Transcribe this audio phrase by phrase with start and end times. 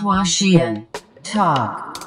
[0.00, 0.86] Washian
[1.22, 2.01] Talk.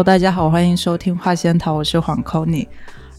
[0.00, 2.66] Hello，大家好，欢迎收听画仙桃，我是黄 c o n y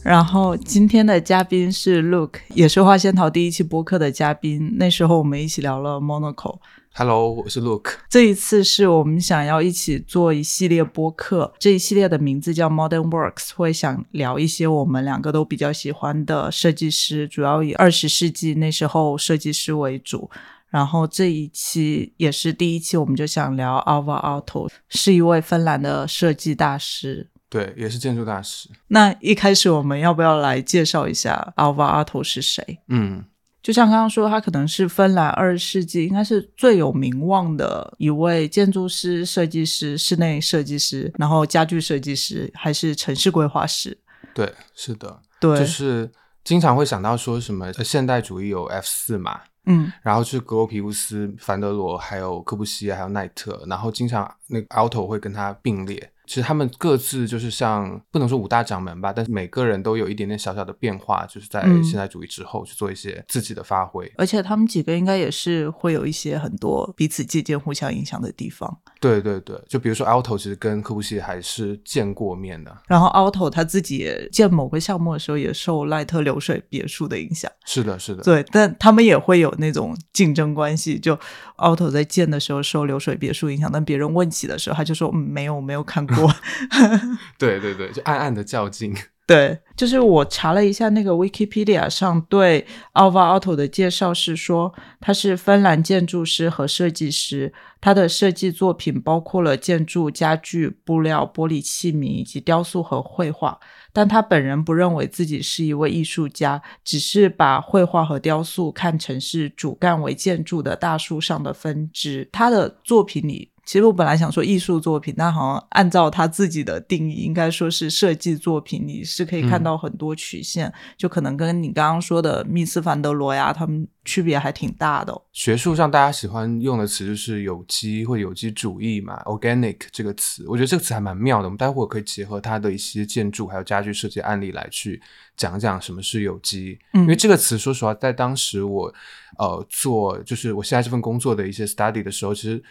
[0.02, 4.78] 然后今天的嘉宾是 Luke，也是画仙桃第一期播客的嘉宾。
[4.78, 6.58] 那时候我们一起聊了 Monaco。
[6.96, 8.00] Hello，我是 Look，。
[8.10, 20.32] 这一次是我们想要一起做一系列播客，这一系列的名字叫 Modern Works，会想聊一些我们两个都比较喜欢的设计师，主要以二十世纪那时候设计师为主。
[20.72, 28.70] 然后这一期也是第一期，我们就想聊 Alvar Aalto，是一位芬兰的设计大师，对，也是建筑大师。
[28.88, 32.80] 那一开始我们要不要来介绍一下 Alvar Aalto 是谁？
[32.88, 33.26] 嗯，
[33.62, 43.98] 就像刚刚说，他可能是芬兰二十世纪应该是最有名望的一位建筑师、设计师、室内设计师，然后家具设计师，还是城市规划师。
[44.34, 46.10] 对，是的，对，就是
[46.46, 49.42] 经常会想到说什么现代主义有 F 四嘛。
[49.66, 56.12] 嗯，然后是格罗皮乌斯、凡德罗，还有科布西耶，还有奈特，然后经常那个 Alto 会跟他并列。
[56.32, 64.10] 其实他们各自就是像不能说五大掌门吧，但是每个人都有一点点小小的变化，就是在现代主义之后去做一些自己的发挥。
[64.16, 68.80] 而且他们几个应该也是会有一些很多彼此借鉴、互相影响的地方。
[69.02, 72.74] 对对对，就比如说 Alto 其实跟科布西还是见过面的。
[72.88, 77.52] 然后 Alto 他自己建某个项目的时候也受赖特流水别墅的影响。
[77.66, 78.24] 是的，是的。
[78.24, 80.98] 对，但他们也会有那种竞争关系。
[80.98, 81.20] 就
[81.58, 86.21] Alto 在建的时候受流水别墅影响，但别人问起的时候，他就说：“嗯，没有，没有看过。”
[87.38, 88.94] 对对对，就暗暗的较劲。
[89.28, 103.58] 对，就是我查了一下那个 Wikipedia 上对 Alvar Aalto 的介绍是说，他是芬兰建筑师和设计师，他的设计作品包括了建筑、家具、布料、玻璃器皿以及雕塑和绘画。
[103.94, 112.28] 但他本人不认为自己是一位艺术家，只是把绘画和雕塑看成是主干为建筑的大树上的分支。
[112.34, 113.51] 他的作品里。
[113.72, 118.84] 其实我本来想说艺术作品，但好像按照他自己的定义，应该说是设计作品。
[118.86, 125.22] 你是可以看到很多曲线，就可能跟你刚刚说的密斯凡德罗呀，他们区别还挺大的。
[125.32, 131.46] 学术上大家喜欢用的词就是有机或有机主义嘛，organic 这个词，我觉得这个词还蛮妙的。
[131.46, 135.02] 我们待会儿可以结合它的一些建筑还有家具设计案例来去
[135.38, 136.78] 讲讲什么是有机。
[136.92, 138.94] 嗯因为这个词，说实话，在当时我
[139.38, 142.62] 呃做就是我现在这份工作的一些 study 的时候，其实。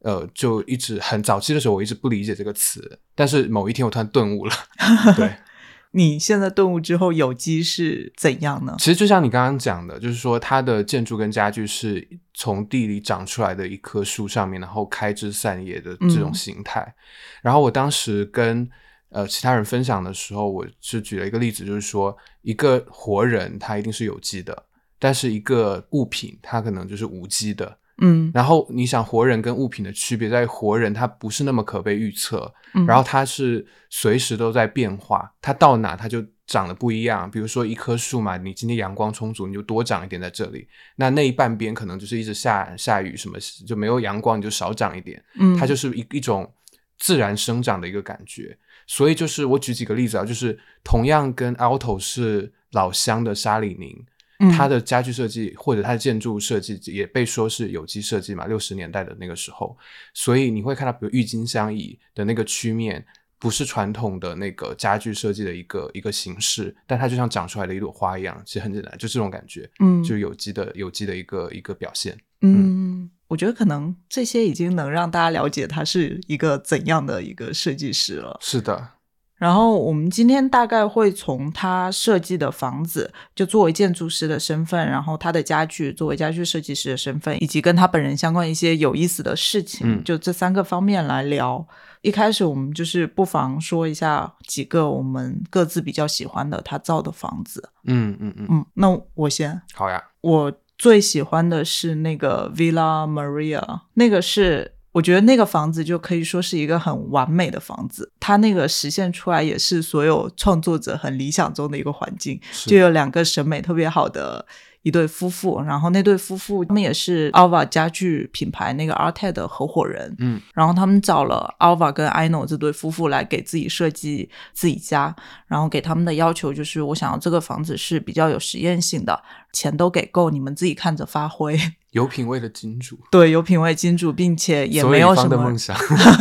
[0.00, 4.52] 呃，就一直很早期的时候，我一直不理解这个词，但是某一天我突然顿悟了。
[5.16, 5.36] 对，
[5.92, 8.76] 你现在顿悟之后，有机是怎样呢？
[8.78, 16.94] 其实就像你刚刚讲的，就是说它的建筑跟家具是从地里长出来的一棵树上面，然后开枝散叶的这种形态。
[17.42, 18.68] 然后我当时跟
[19.08, 24.64] 呃其他人分享的时候，我是举了一个例子，就是说一个活人他一定是有机的，
[24.98, 27.78] 但是一个物品它可能就是无机的。
[27.98, 32.52] 嗯，然后你想活人跟物品的区别，在活人他不是那么可被预测，
[32.86, 37.30] 然后他是随时都在变化，他到哪他就长得不一样。
[37.30, 45.22] 比如说一棵树嘛，你今天阳光充足，你就多长一点在这里，那那一半边可能就是一直下下雨，什么就没有阳光，你就少长一点。
[45.38, 46.52] 嗯，它就是一一种
[46.98, 48.58] 自然生长的一个感觉。
[48.86, 54.04] 所以就是我举几个例子啊，就是同样跟 Alto 是老乡的沙里宁。
[54.38, 58.46] 它的家具设计或者它的建筑设计也被说是有机设计嘛？
[58.46, 59.76] 六十年代的那个时候，
[60.12, 63.04] 所以你会看到，比如郁金香椅的那个曲面，
[63.38, 72.16] 不是传统的那个家具设计的一个一个形式，但它就像长出来的一朵花一样，其实很简单，就这种感觉，嗯，就有机的有机的一个一个表现。
[72.42, 78.38] 嗯，我觉得可能这些已经能让大家了解他是一个怎样的一个设计师了。
[78.40, 78.95] 是的。
[79.36, 91.66] 然后我们今天大概会从他设计的房子，就作为建筑师的身份，然后他的家具作为家具设计师的身份，以及跟他本人相关一些有意思的事情，就这三个方面来聊。
[92.00, 97.68] 一开始我们就是不妨说一下几个我们各自比较喜欢的他造的房子。
[97.84, 99.60] 嗯嗯嗯嗯，那我先。
[99.74, 100.02] 好呀。
[100.20, 104.75] 我最喜欢的是那个 Villa Maria，那个是。
[104.96, 114.46] 我觉得那个房子就可以说是一个很完美的房子，它那个实现出来也是所有创作者很理想中的一个环境，就有两个审美特别好的
[114.80, 125.14] 一对夫妇，然后那对夫妇他们也是 Alva 家具品牌那个 Arted 的合伙人，嗯，然后他们找了 Alva 跟 Ino 这对夫妇来给自己设计自己家，
[125.46, 129.22] 然后给他们的要求就是，我想要这个房子是比较有实验性的，
[129.52, 131.60] 钱都给够，你们自己看着发挥。
[131.96, 135.74] 有品位的金主，对，有品位金主，并且也没有什么方的梦想。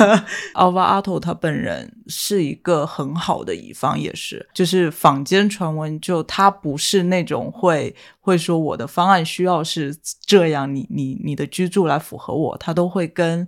[0.56, 9.94] Alva Otto 他本人是一个很好的乙方，也是，就是坊间传闻，就他不是那种会会说我的方案需要是
[10.25, 13.45] 这样，你你你的居住来符合我，他都会跟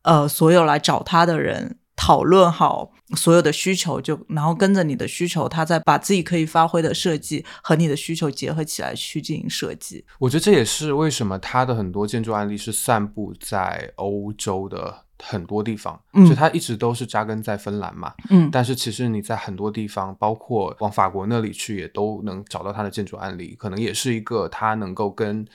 [0.00, 10.04] 呃所有来找他的人讨论好所有的需求，就然后跟着你的需求，他再把自己可以发挥的设计和你的需求结合起来去进行设计。
[10.18, 18.12] 我觉得这也是为什么他的很多建筑案例是散布在欧洲的很多地方，嗯就它一直都是扎根在芬兰嘛。
[18.28, 25.46] 嗯，但是其实你在很多地方，包括往法国那里去，也都能找到它的建筑案例，可能也是一个他能够跟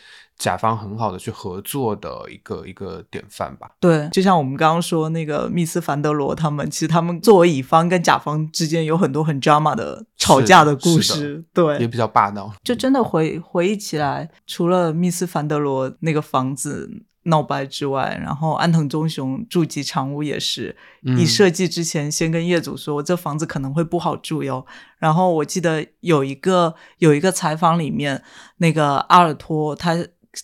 [0.42, 3.70] 甲方很好的去合作的一个一个典范吧。
[3.80, 11.78] 对，就像我们刚刚说那个密斯凡德罗他们，其实他们作为乙方跟甲方之间有很多很 drama 的吵架的故事，对。
[11.78, 12.52] 也，比较霸道。
[12.64, 16.90] 就真的回回忆起来，除了密斯凡德罗那个房子
[17.26, 24.66] 闹掰之外，然后安藤忠雄住吉长屋也是，嗯一设计之前先跟业主说这房子可能会不好住哟。
[24.98, 28.24] 然后我记得有一个有一个采访里面，
[28.58, 29.96] 那个阿尔托他。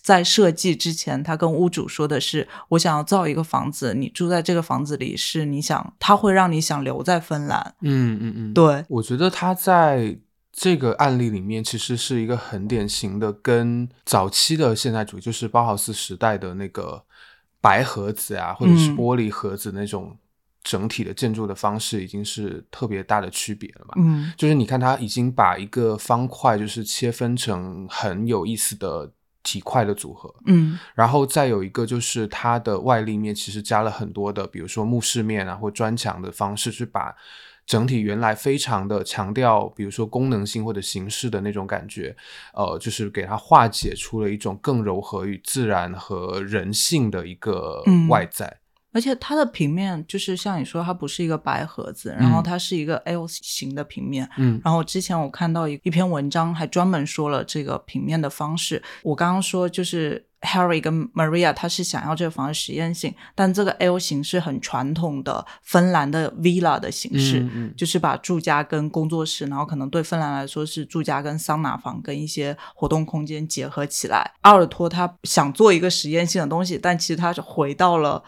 [0.02, 7.74] 在设计之前，他跟屋主说的是：“我想要造一个房子，你住在这个房子里，是你想，他会让你想留在芬兰。
[7.80, 10.18] 嗯嗯嗯，对，我觉得他在
[10.52, 17.02] 这个案例里面，其实是一个很典型的，跟早期的现代主义，就是包豪斯时代的那个
[17.60, 20.16] 白盒子啊，或者是嗯玻璃盒子那种
[20.62, 23.94] 整体的建筑的方式，已经是特别大的区别了嘛。
[23.96, 29.10] 嗯就是你看，它已经把一个方块就是切分成很有意思的
[29.48, 37.14] 体块的组合，嗯然后再有一个就是它的外立面其实加了很多的，比如说木饰面啊或砖墙的方式，去把
[37.64, 42.14] 整体原来非常的强调，比如说功能性或者形式的那种感觉，
[42.52, 48.58] 呃，就是给它化解出了一种更柔和与自然和人性的一个嗯外在。
[48.92, 54.28] 而且它的平面就是像你说，它不是一个白盒子，然后嗯它是一个 L 型的平面。
[54.38, 58.82] 嗯然后之前我看到一一篇文章，还专门说了这个平面的方式。
[59.02, 74.32] 我刚刚说就是 Harry 跟 Maria，他是想要这个房子实验性，但这个 L 型是很传统的芬兰的 villa 的形式，嗯嗯就是把住家跟工作室，然后可能对芬兰来说是住家跟桑拿房跟一些活动空间结合起来。
[74.40, 78.22] 阿尔托他想做一个实验性的东西，但其实他是回到了。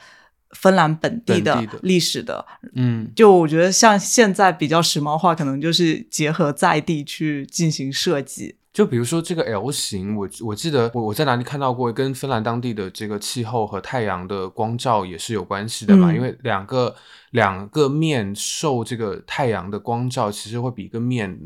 [0.51, 2.45] 芬兰本地的历史的，
[2.75, 3.11] 嗯。
[3.15, 8.57] 就我觉得像现在比较时髦化，可能就是结合在地去进行设计。
[8.73, 16.15] 就比如说这个 L 型，我我记得我我在哪里看到过，跟芬兰当地的这个气候和太阳的光照也是有关系的嘛，嗯。
[16.15, 16.95] 因为两个
[17.31, 21.37] 两个面受这个太阳的光照，其实会比一个面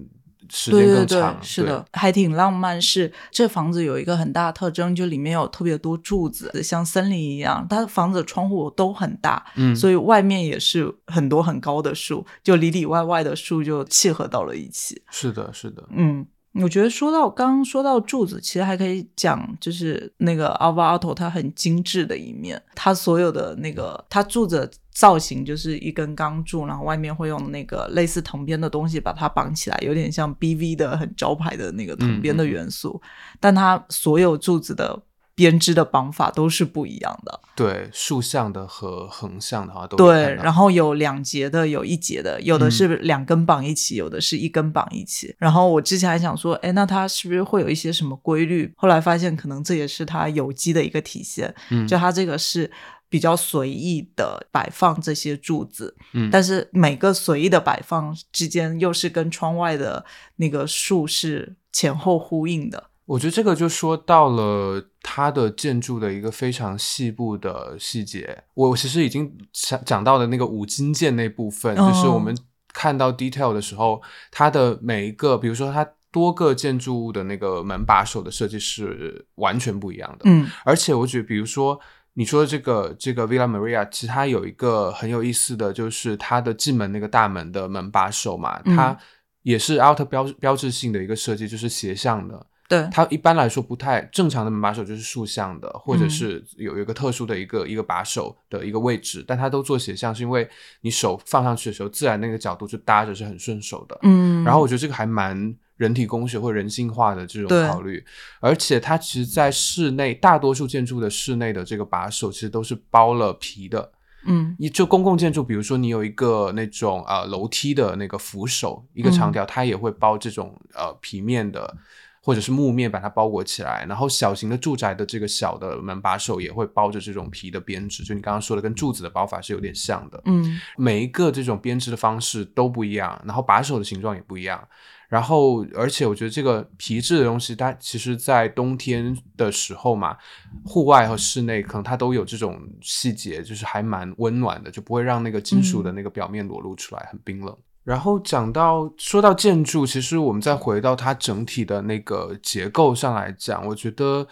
[0.51, 2.81] 时间对对对更长，，是的，还挺浪漫。
[2.81, 7.67] 是这房子有一个很大的特征，就里面有特别多柱子，像森林一样。
[7.69, 15.01] 它的房子的窗户都很大，嗯，所以外面也是很多很高的树，就里里外外的树就契合到了一起。
[15.11, 16.27] 是的，是的，嗯，
[16.63, 33.03] 我觉得说到刚刚说到柱子，其实还可以讲，就是那个 Alva Aalto 它很精致的一面，他所有的那个他柱子的造型就是一根钢柱，然后外面会用那个类似藤编的东西把它绑起来，有点像 BV 的很招牌的那个藤编的元素，
[33.41, 35.03] 但它所有柱子的
[35.35, 37.41] 编织的绑法都是不一样的。
[37.57, 45.35] 对，竖向的和横向的好像都对，然后后有两节的，有一节的，有的嗯是两根绑一起，有的是一根绑一起。
[45.39, 48.73] 然后我之前还想说，哎，那它是不是会有一些什么规律？
[48.77, 51.53] 后来发现，可能这也是它有机的一个体现。
[51.71, 52.69] 嗯就它这个是
[53.15, 60.05] 比较随意的摆放这些柱子，嗯但是每个随意的摆放之间又是跟窗外的
[60.35, 62.91] 那个树是前后呼应的。
[63.07, 68.43] 我觉得这个就说到了它的建筑的一个非常细部的细节。
[68.55, 72.37] 我其实已经讲讲到了那个五金件那部分，哦就是我们
[72.73, 74.03] 看到 detail 的时候，
[74.33, 80.25] 它的每一个，比如说它多个建筑物的那个门把手的设计是完全不一样的。
[80.25, 81.79] 嗯而且我觉得，比如说
[82.15, 88.97] 你说的这个这个 Villa Maria，其实它有一个很有意思的就是它的进门那个大门的门把手嘛，嗯它
[89.43, 92.47] 也是 out 标标志性的一个设计，就是斜向的。
[92.67, 100.49] 对，它一般来说不太正常的门把手就是竖向的，或者嗯是有一个特殊的一个一个把手的一个位置，但它都做斜向，是因为
[100.81, 103.99] 你手放上去的时候，自然那个角度就搭着是很顺手的。
[104.03, 108.05] 嗯，然后我觉得这个还蛮人体工学或人性化的这种考虑，
[108.41, 113.93] 而且它其实，在室内大多数建筑的室内的这个把手其实都是包了皮的。
[114.27, 121.77] 嗯你就公共建筑，比如说你有一个那种呃楼梯的那个扶手，一个长条，它也会包这种呃皮面的
[122.23, 123.85] 或者是木面把它包裹起来。
[123.87, 130.23] 然后小型的住宅的这个小的门把手也会包着这种皮的编织，就你刚刚说的跟柱子的包法是有点像的。
[130.25, 134.67] 嗯每一个这种编织的方式都不一样，然后把手的形状也不一样。
[135.15, 140.17] 然后，而且我觉得这个皮质的东西，它其实，在冬天的时候嘛，
[140.65, 147.57] 户外和室内可能它都有这种细节，就是还蛮温暖的，就不会让那个金属的那个表面裸露出来，很冰冷。
[147.85, 154.27] 然后讲到说到建筑，其实我们再回到它整体的那个结构上来讲，我觉得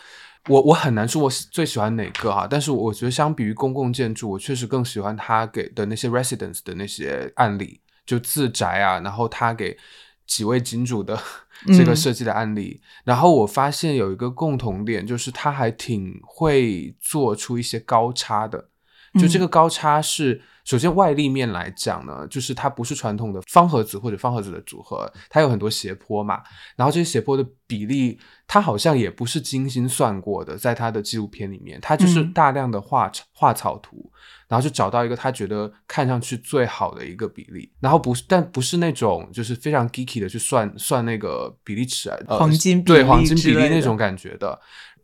[0.48, 9.78] 我我很难说我最喜欢哪个哈，但是我觉得相比于公共建筑，我确实更喜欢它给的那些 residence 的那些案例，就自宅啊，然后它给
[10.32, 11.14] 几位金主的
[11.76, 11.96] 这个嗯。
[11.96, 18.70] 设计的案例，然后我发现有一个共同点，就是他还挺会做出一些高差的，
[19.20, 20.42] 就这个高差是。
[20.64, 26.40] 首先，外立面来讲呢，就是它不是传统的方盒子或者方盒子的组合，它有很多斜坡嘛。
[26.76, 28.16] 然后这些斜坡的比例，
[28.46, 34.08] 它好像也不是精心算过的，在它的纪录片里面，它就是嗯大量的画草画草图，
[34.46, 37.72] 然后就找到一个他觉得看上去最好的一个比例。
[37.80, 44.60] 然后不是，但不是那种就是非常 geeky 的去算算那个比例尺啊，呃、黄金比例对黄金比例那种感觉的。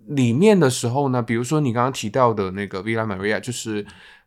[0.06, 3.84] 里面的时候呢，比如说你刚刚提到的那个 Villa Maria，就是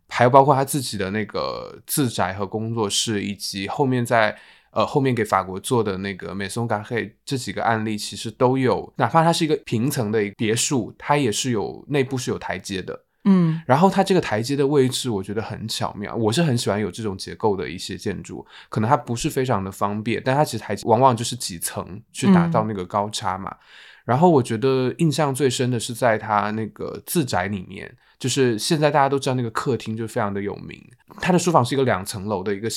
[0.08, 4.38] 还有包括他自己的那个自宅和工作室，以及后面在
[4.72, 13.04] 呃后面给法国做的那个美松嘎黑这几个案例，其实都有，哪怕它是一个平层的一别墅，它也是有内部是有台阶的。
[13.24, 16.16] 嗯然后它这个台阶的位置，我觉得很巧妙。
[16.16, 23.56] 我是很喜欢有这种结构的一些建筑，可能它不是非常的方便，但它其实台阶往往就是几层去达到那个高差嘛。
[24.06, 30.82] 然后我觉得印象最深的是在他那个自宅里面，就是现在大家都知道那个客厅就非常的有名，
[31.20, 32.68] 他的书房是一个两层楼的一个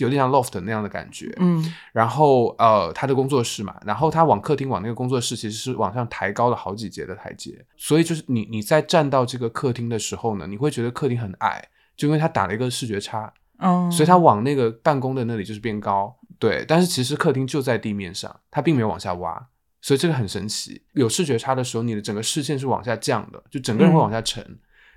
[0.00, 1.34] 有点像 loft 那样的感觉。
[1.38, 1.74] 嗯。
[1.92, 19.48] 然后呃，他的工作室嘛，然后他往客厅往那个工作室其实是往上抬高了好几节的台阶，所以就是你你在站到这个客厅的时候呢，你会觉得客厅很矮，就因为他打了一个视觉差，嗯，所以他往那个办公的那里就是变高，对，但是其实客厅就在地面上，他并没有往下挖，
[19.80, 20.82] 所以这个很神奇。
[20.92, 24.44] 有视觉差的时候，你的整个视线是往下降的，就整个人会往下沉，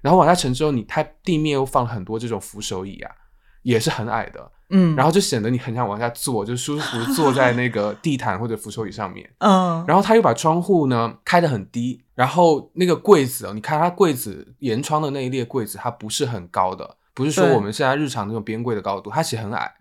[0.01, 3.11] 然后往下沉之后，你它地面又放了很多这种扶手椅啊，
[3.61, 9.29] 也是很矮的，嗯，然后就显得你很想往下坐，就舒服地坐在那个 地毯或者扶手椅上面。
[9.39, 19.73] 嗯，然后他又把窗户呢开得很低，然后那个柜子哦，你看它柜子沿窗的那一列柜子，它不是很高的，不是说我们现在日常那种边柜的高度，它其实很矮。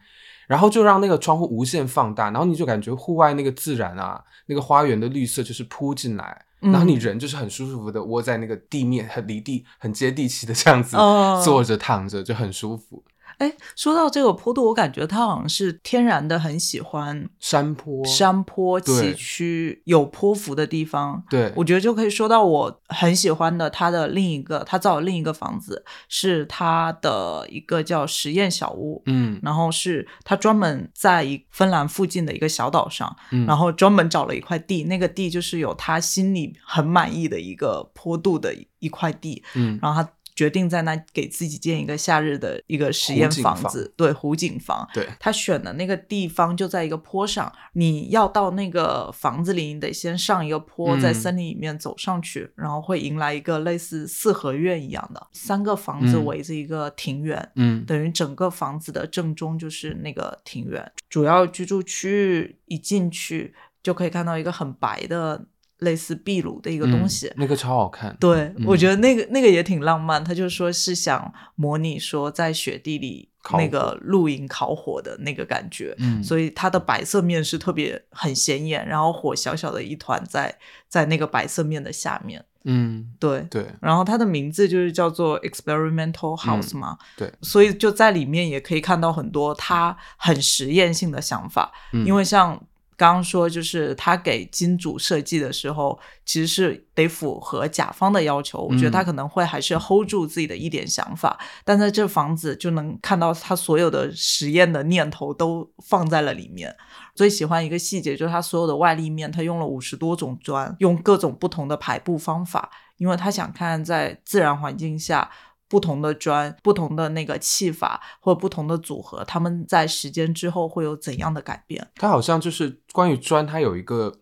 [0.53, 13.03] 然后就让那个窗户无限放大，然后你就感觉户外那个自然啊，那个花园的绿色就是扑进来，然后你嗯人就是很舒服的窝在那个地面，很离地、很接地气的这样子、哦坐着躺着就很舒服。
[13.43, 21.25] 哎，说到这个坡度，我感觉他好像是天然的很喜欢山坡，山坡崎岖、有坡幅的地方。
[21.29, 44.89] 对，我觉得就可以说到我很喜欢的他的另一个，他造的另一个房子是他的一个叫实验小屋，嗯然后是他专门在一芬兰附近的一个小岛上，嗯，然后专门找了一块地，那个地就是有他心里很满意的一个坡度的一块地，嗯然后他决定在那给自己建一个夏日的一个实验房房子，对，湖景房。
[44.95, 60.93] 对，他选的那个地方就在一个坡上，你要到那个房子里，你得先上一个坡，嗯在森林里面走上去，然后会迎来一个类似四合院一样的三个房子嗯围着一个庭院，嗯等于整个房子的正中就是那个庭院。
[61.09, 65.45] 主要居住区域一进去就可以看到一个很白的
[65.83, 67.29] 类似壁炉的一个东西。
[67.29, 68.17] 嗯那个超好看。
[68.19, 70.23] 对，嗯我觉得那个那个也挺浪漫。
[70.25, 80.57] 他就说是想模拟说在雪地里那个露营烤火的那个感觉，嗯，所以它的白色面是特别很显眼，然后火小小的一团在
[80.89, 82.45] 在那个白色面的下面。
[82.65, 92.57] 嗯，对，对，然后它的名字就是叫做 Experimental House 嘛，嗯对所以就在里面也可以看到很多他很实验性的想法，嗯因为像
[92.97, 106.75] 刚刚说，就是他给金主设计的时候，其实是得符合甲方的要求，我觉得他可能会还是 hold 住自己的一点想法，但在这房子就能看到他所有的实验的念头都放在了里面。
[107.15, 115.31] 最喜欢一个细节就是他所有的外立面，他用了五十多种砖，用各种不同的排布方法，因为他想看在自然环境下
[115.73, 121.91] 不同的砖、不同的那个砌法或者不同的组合，他们在时间之后会有怎样的改变？
[121.95, 124.13] 它好像就是关于砖，它有一个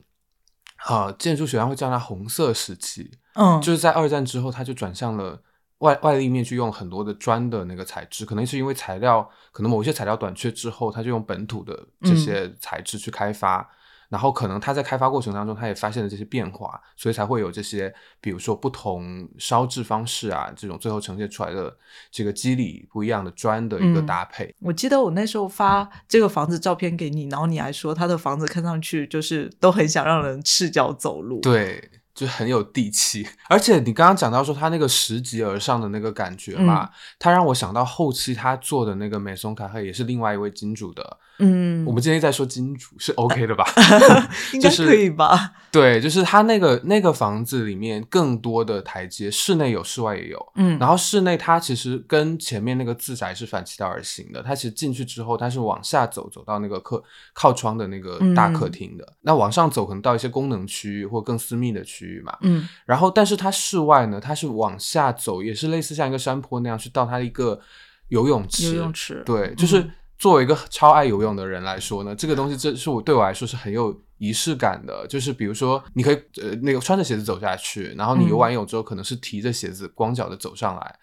[0.88, 5.42] 呃建筑学上会叫它红色时期，嗯，就是在二战之后，它就转向了
[5.78, 13.68] 外外立面去用很多的砖的那个材质，可能是因为材料可能某些材料短缺之后，它就用本土的这些材质去开发。
[14.10, 17.90] 然后可能他在开发过程当中，他也发现了这些变化，所以才会有这些，
[18.20, 21.74] 比如说不同烧制方式啊，这种最后呈现出来的
[22.10, 24.54] 这个肌理不一样的砖的一个搭配。
[24.60, 31.40] 我记得我那时候发这个房子照片给你，然后你还说他的房子看上去就是都很想让人赤脚走路。
[31.40, 31.90] 对。
[32.12, 43.64] 就很有地气，而且你刚刚讲到说他那个拾级而上的那个感觉嘛，他让我想到后期他做的那个美松卡赫也是另外一位金主的，嗯，我们今天在说金主是 OK 的吧？
[44.52, 45.52] 应该可以吧？
[45.72, 67.60] 对，就是他那个那个房子里面更多的台阶，室内有，室外也有，嗯，然后室内它其实跟前面那个自宅是反其道而行的，它其实进去之后它是往下走，走到那个客靠窗的那个大客厅的，那往上走可能到一些功能区域或更私密的区域嘛，嗯，然后但是它室外呢，它是往下走，也是类似像一个山坡那样去到它的一个
[68.08, 69.88] 游泳池，游泳池，对，就是
[70.20, 74.00] 作为一个超爱游泳的人来说呢，这个东西这是我对我来说是很有。
[74.20, 80.94] 仪式感的，就是比如说，你可以呃那个穿着鞋子走下去，然后你游完泳之后，可能是提着鞋子光脚的走上来，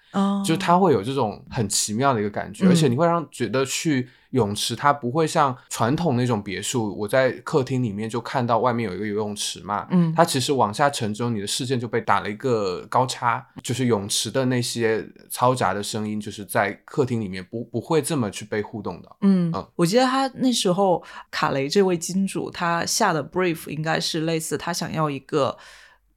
[0.46, 4.08] 就是它会有这种很奇妙的一个感觉，而且你会让觉得去。
[4.38, 25.58] 泳池它不会像传统那种别墅，我在客厅里面就看到外面有一个游泳池嘛，嗯，它其实往下沉之后，你的视线就被打了一个高差，就是泳池的那些嘈杂的声音，就是在客厅里面不不会这么去被互动的，嗯嗯，我记得他那时候卡雷这位金主他下的 brief 应该是类似，他想要一个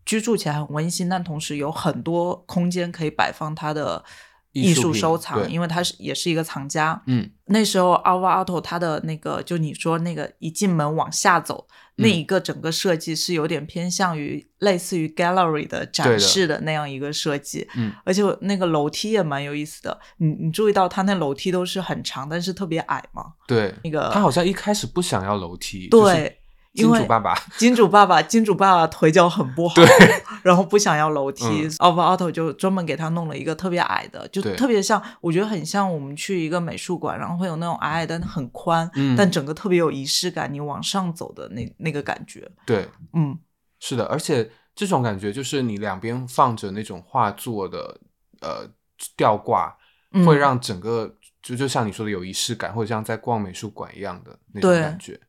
[0.05, 4.05] 居住起来很温馨，但同时有很多空间可以摆放他的。
[4.53, 7.01] 艺术收藏，因为他是也是一个藏家。
[7.07, 11.67] 嗯，那时候 Alva Auto 他的那个，就你说那个一进门往下走
[11.97, 17.69] 那一个整个设计是有点偏向于类似于 gallery 的展示的那样一个设计。
[17.77, 20.01] 嗯，而且那个楼梯也蛮有意思的。
[20.17, 23.35] 你你注意到他那楼梯都是很长，但是特别矮吗？
[23.47, 25.89] 对，那个他好像一开始不想要楼梯。
[25.89, 26.40] 对。
[26.73, 29.87] 金主爸爸， 金主爸爸，金主爸爸腿脚很不好，对，
[30.43, 31.45] 然后不想要楼梯
[31.79, 42.49] ，Alva Auto 就专门给他弄了一个特别矮的，就特别像，我觉得很像我们去一个美术馆，然后会有那种矮矮但很宽，但整个特别有仪式感，你往上走的那那个感觉。
[42.65, 43.37] 对，嗯，
[43.81, 48.01] 是的，而且这种感觉就是你两边放着那种画作的
[48.43, 48.71] 呃
[49.17, 49.77] 吊挂，
[50.25, 55.21] 会让整个就就像你说的有仪式感，或者像在逛美术馆一样的那种感觉。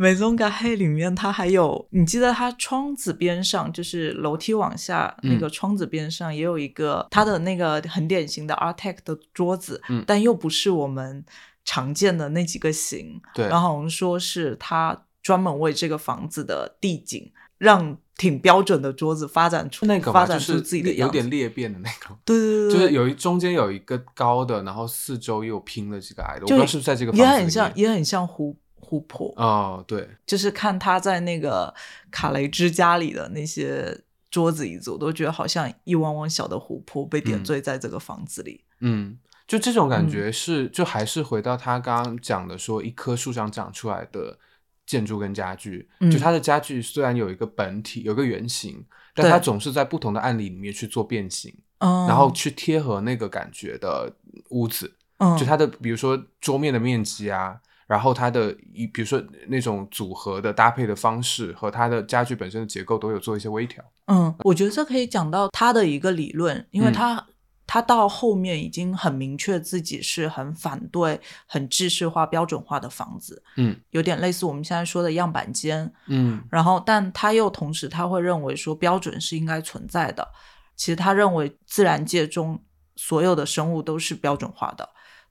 [0.00, 11.22] 美宗嘎黑里面，它还有，你记得它窗子边上，就是楼梯往下那个窗子边上，也有一个它的那个很典型的 Artec 的桌子，嗯，但又不是我们
[11.66, 28.56] 常见的那几个型，对，然后我们说是它专门为这个房子的地景，让挺标准的桌子发展出那个发展出自己的有点裂变的那个，对对对，就是有一中间有一个高的，然后四周又拼了几个矮的，我不知道是不是在这个房子也很像，也很像湖。
[28.80, 31.72] 湖泊哦，对，就是看他在那个
[32.10, 38.64] 卡雷之家里的那些桌子椅子，我都觉得好像一汪汪小的湖泊被点缀在这个房子里。
[38.80, 44.38] 嗯，就这种感觉是，就还是回到他刚刚讲的，说一棵树上长出来的
[44.86, 54.12] 建筑跟家具，就它的家具虽然有一个本体，有个原型，但它总是在不同的案例里面去做变形，然后去贴合那个感觉的
[54.48, 54.96] 屋子。
[55.18, 57.60] 嗯，就它的比如说桌面的面积啊。
[57.90, 63.82] 然后它的一，比如说那种组合的搭配的方式和它的家具本身的结构都有做一些微调。
[64.06, 67.26] 嗯，我觉得这可以讲到他的一个理论，因为他
[67.66, 73.42] 他到后面已经很明确自己是很反对很制式化、标准化的房子。
[73.56, 75.92] 嗯，有点类似我们现在说的样板间。
[76.06, 80.28] 嗯，然后但他又同时他会认为说标准是应该存在的。
[80.76, 82.62] 其实他认为自然界中
[82.94, 84.88] 所有的生物都是标准化的。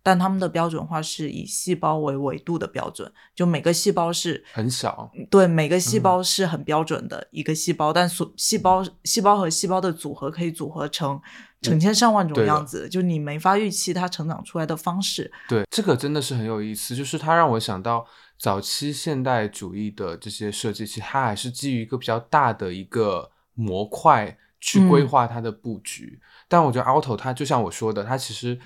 [0.09, 11.21] 但他们的标准化是以细胞为维度的标准，就每个细胞是很小，对，每个细胞是很标准的一个细胞，但所细胞细胞和细胞的组合可以组合成
[11.61, 15.31] 成千上万种样子，就你没法预期它成长出来的方式。
[15.47, 18.03] 对，这个真的是很有意思，就是它让我想到
[18.39, 28.59] 早期现代主义的这些设计，其实它还是基于一个比较大的一个模块去规划它的布局，但我觉得 Auto 它就像我说的，它其实。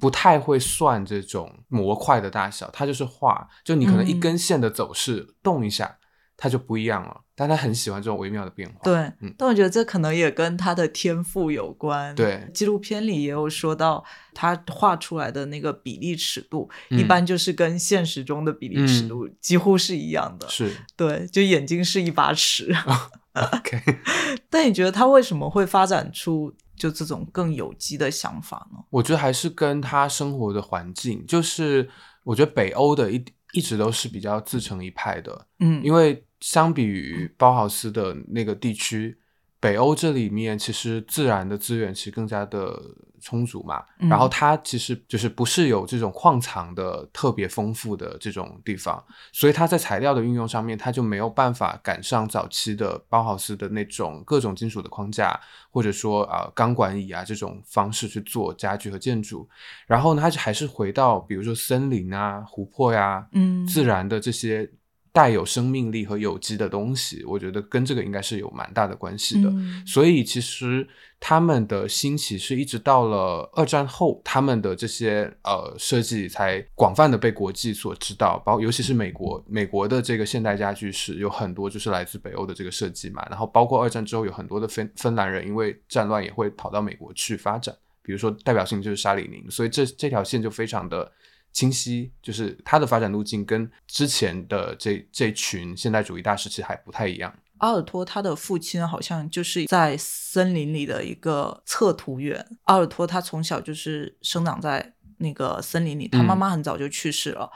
[0.00, 5.98] 不太会算这种模块的大小，它就是画，就你可能一根线的走势动一下，
[6.36, 7.20] 他就不一样了。
[7.36, 8.78] 但他很喜欢这种微妙的变化。
[8.84, 12.14] 对，嗯但我觉得这可能也跟他的天赋有关。
[12.14, 20.48] 对纪录片里也有说到，他画出来的那个比例尺度，嗯一般就是跟现实中的比例尺度几乎是一样的。
[20.48, 22.72] 是 对，就眼睛是一把尺。
[23.34, 23.82] OK，
[24.48, 28.78] 但你觉得他为什么会发展出就这种更有机的想法呢？
[28.90, 31.88] 我觉得还是跟他生活的环境，就是
[32.22, 39.16] 我觉得北欧的一一直都是比较自成一派的，嗯，因为相比于包豪斯的那个地区，
[39.64, 42.78] 北欧这里面其实自然的资源其实更加的
[43.18, 43.82] 充足嘛。
[43.98, 59.48] 嗯然后它其实就是不是有这种矿藏的特别丰富的这种地方，所以它在材料的运用上面，它就没有办法赶上早期的包豪斯的那种各种金属的框架，或者说啊、呃钢管椅啊这种方式去做家具和建筑。
[59.86, 64.70] 然后呢，它还是回到比如说森林啊、湖泊呀、嗯自然的这些
[65.14, 69.48] 带有生命力和有机的东西，我觉得跟这个应该是有蛮大的关系的。
[69.48, 70.84] 嗯所以其实
[71.20, 87.72] 他们的兴起是一直到了二战后，他们的这些呃设计才广泛的被国际所知道，包尤其是美国，美国的这个现代家具是有很多就是来自北欧的这个设计嘛，然后包括二战之后有很多的芬芬兰人因为战乱也会跑到美国去发展，
[88.02, 91.12] 比如说代表性就是沙里宁，所以这这条线就非常的。
[91.54, 97.34] 清晰，就是它的发展路径跟之前的这这群现代主义大师其实还不太一样。
[97.58, 102.44] 阿尔托他的父亲好像就是在森林里的一个测图员。
[102.64, 107.48] 阿尔托他从小就是生长在那个森林里，他嗯妈妈很早就去世了，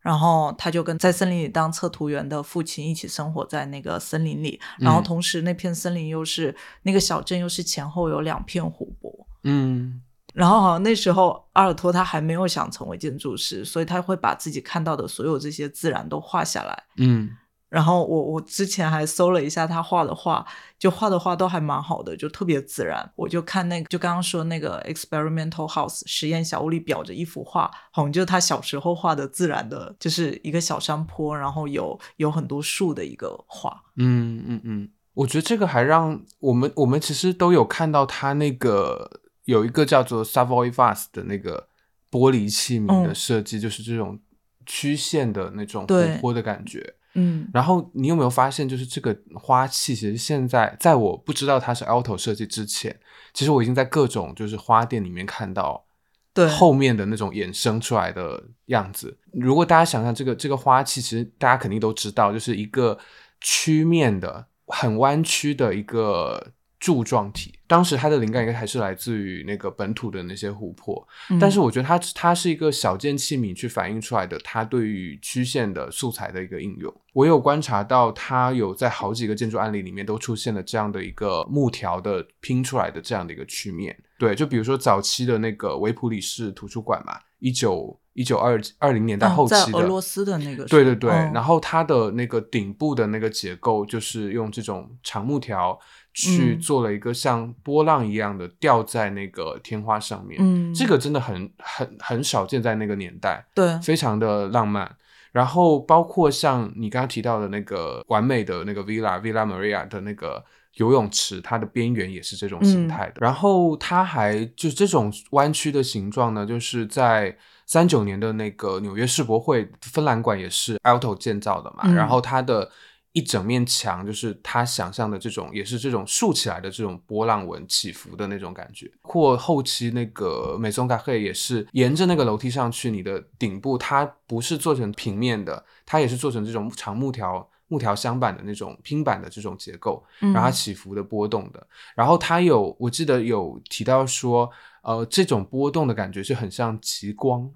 [0.00, 9.26] 然后他就跟在森林里当测图员的父亲一起生活在那个森林里，然后嗯同时那片森林又是那个小镇又是前后有两片湖泊。
[9.42, 10.02] 嗯
[10.36, 16.84] 然后好像那时候阿尔托他还没有想成为建筑师，所以他会把自己看到的所有这些自然都画下来。
[16.98, 17.30] 嗯
[17.68, 20.46] 然后我我之前还搜了一下他画的画，
[20.78, 23.10] 就画的画都还蛮好的，就特别自然。
[23.16, 33.82] 我就看那个，就刚刚说那个 experimental house 实验小屋里裱着一幅画，好像就是他小时候画的自然的，就是一个小山坡，然后有有很多树的一个画。
[33.96, 39.10] 嗯嗯嗯，我觉得这个还让我们我们其实都有看到他那个
[39.46, 41.68] 有一个叫做 Savoy Vase 的那个
[42.10, 44.20] 玻璃器皿的嗯设计，就是这种
[44.66, 46.94] 曲线的那种对活泼的感觉。
[47.18, 52.94] 嗯然后你有没有发现，就是这个花器，其实现在在我不知道它是 Alto 设计之前，
[53.32, 55.86] 其实我已经在各种就是花店里面看到
[56.34, 59.16] 对后面的那种衍生出来的样子。
[59.32, 62.98] 如果大家想象这个这个花器，其实大家肯定都知道，就是一个
[63.40, 66.52] 曲面的、很弯曲的一个
[66.86, 67.52] 柱状体。
[67.66, 76.94] 当时它的灵感应该还是来自于那个本土的那些湖泊，嗯但是我觉得它它是一个小件器皿去反映出来的，它对于曲线的素材的一个应用。
[77.12, 83.98] 我有观察到，它有在好几个建筑案例里面都出现了这样的一个木条的拼出来的这样的一个曲面。
[84.16, 95.78] 对，就比如说早期的那个维普里市图书馆嘛，一九一九二二零年代哦后期的，在俄罗斯的那个对对对，嗯然后它的那个顶部的那个结构就是用这种长木条
[96.16, 104.90] 去嗯做了一个像波浪一样的吊在那个天花上面，嗯这个真的很很很少见在那个年代，对非常的浪漫。
[105.30, 110.42] 然后包括像你刚刚提到的那个完美的那个 Villa Villa Maria 的那个
[110.76, 113.16] 游泳池，它的边缘也是这种形态的。
[113.20, 122.70] 然后它还就这种弯曲的形状呢，就是在三九年的那个纽约世博会芬兰馆也是 Alto 建造的嘛，嗯然后它的。
[123.16, 128.92] 一整面墙就是他想象的这种，也是这种竖起来的这种波浪纹起伏的那种感觉。
[129.00, 141.66] 或后期那个美松嘎黑也是沿着那个楼梯上去，你的顶部它不是做成平面的，它也是做成这种长木条木条镶板的那种拼板的这种结构，嗯然后它起伏的波动的。
[141.94, 144.50] 然后它有我记得有提到说，
[144.82, 147.50] 呃，这种波动的感觉是很像极光，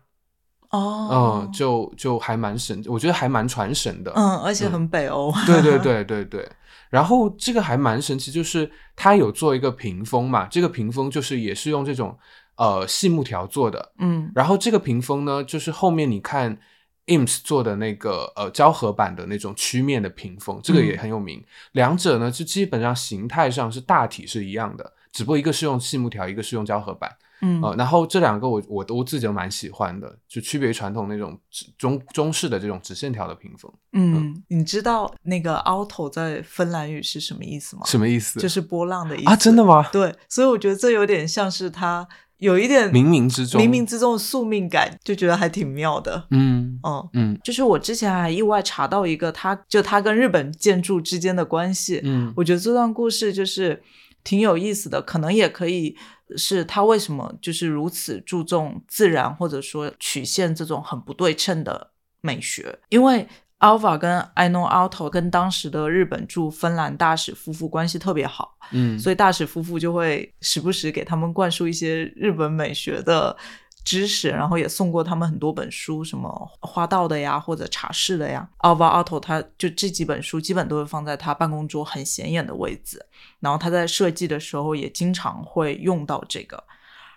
[0.70, 6.48] 哦嗯，就就还蛮神，我觉得还蛮传神的，嗯，而且很北欧， 对对对对对。
[6.88, 12.16] 然后这个还蛮神奇，就是它有做一个屏风嘛，这个屏风就是也是用这种
[12.56, 13.92] 呃细木条做的。
[13.98, 16.58] 嗯然后这个屏风呢，就是后面你看
[17.06, 21.44] IMS 做的那个呃胶合板的那种曲面的屏风，这个也很有名。
[21.72, 27.10] 两者呢，就基本上形态上是大体是一样的，只不过一个是用细木条，一个是用胶合板。
[27.42, 33.72] 嗯呃，然后这两个我我都自己都蛮喜欢的，就区别于传统那种直中中式的这种直线条的屏风。
[33.92, 37.82] 嗯，你知道那个 auto 在芬兰语是什么意思吗？
[37.86, 38.38] 什么意思？
[38.40, 39.88] 就是波浪的意思啊，真的吗？
[39.92, 42.06] 对，所以我觉得这有点像是他
[42.38, 46.26] 有一点冥冥之中，冥冥之中的宿命感，就觉得还挺妙的。
[46.30, 52.00] 嗯嗯，嗯就是我之前还意外查到一个他，就他跟日本建筑之间的关系。
[52.04, 53.82] 嗯我觉得这段故事就是
[54.24, 55.96] 挺有意思的，可能也可以
[56.36, 63.26] 是他为什么就是如此注重自然，或者说曲线这种很不对称的美学，因为。
[63.60, 73.36] Alva 跟 Ino Alto 跟当时的日本驻芬兰大使夫妇关系特别好，嗯，所以大使夫妇就会时不时给他们灌输一些日本美学的
[73.84, 78.48] 知识，然后也送过他们很多本书，什么花道的呀，或者茶室的呀。
[78.60, 83.04] Alva Otto 他就这几本书基本都会放在他办公桌很显眼的位置，
[83.40, 86.62] 然后他在设计的时候也经常会用到这个。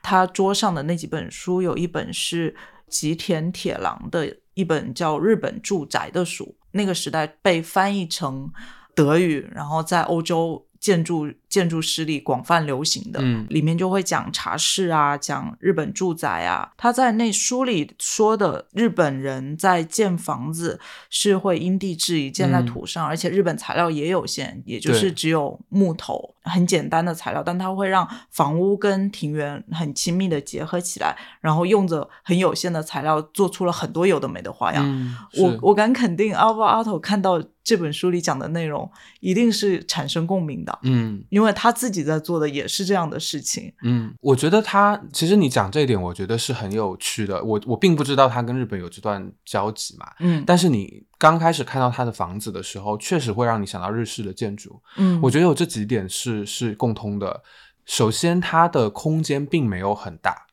[0.01, 2.55] 他桌上的那几本书，有一本是
[2.89, 8.51] 吉田铁郎的一本叫《日本住宅》的书，那个时代被翻译成
[8.93, 13.45] 德语，然后在欧洲建筑建筑师里广泛流行的，嗯。
[13.51, 16.71] 里面就会讲茶室啊，讲日本住宅啊。
[16.75, 20.79] 他在那书里说的，日本人在建房子
[21.11, 22.65] 是会因地制宜建在嗯。
[22.65, 34.83] 土上，而且日本材料也有限，也就是只有木头，很简单的材料，但它会让房屋跟庭园很亲密的结合起来，然后用着很有限的材料做出了很多有的没的花样。
[34.83, 38.89] 嗯，我我敢肯定，Alva Otto 看到这本书里讲的内容，
[39.19, 41.23] 一定是产生共鸣的，嗯。
[41.29, 43.73] 因为他自己在做的也是这样的事情。
[43.83, 47.43] 嗯，我觉得他其实你讲这一点，我觉得是很有趣的。
[47.43, 54.81] 我我并不知道他跟日本有这段交集嘛，嗯，但是你刚开始看到他的房子的时候，确实会让你想到日式的建筑。
[54.97, 57.41] 嗯，我觉得有这几点是是共通的。
[57.85, 60.45] 首先，它的空间并没有很大，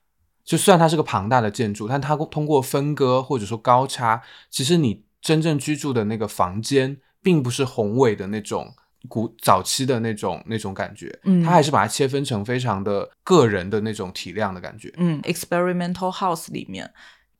[0.44, 8.74] 就虽然它是个庞大的建筑，但它通过分割或者说高差，其实你真正居住的那个房间，并不是宏伟的那种
[9.08, 14.92] 古早期的那种那种感觉，嗯他还是把它切分成非常的个人的那种体量的感觉。
[14.98, 16.90] 嗯，experimental house 里面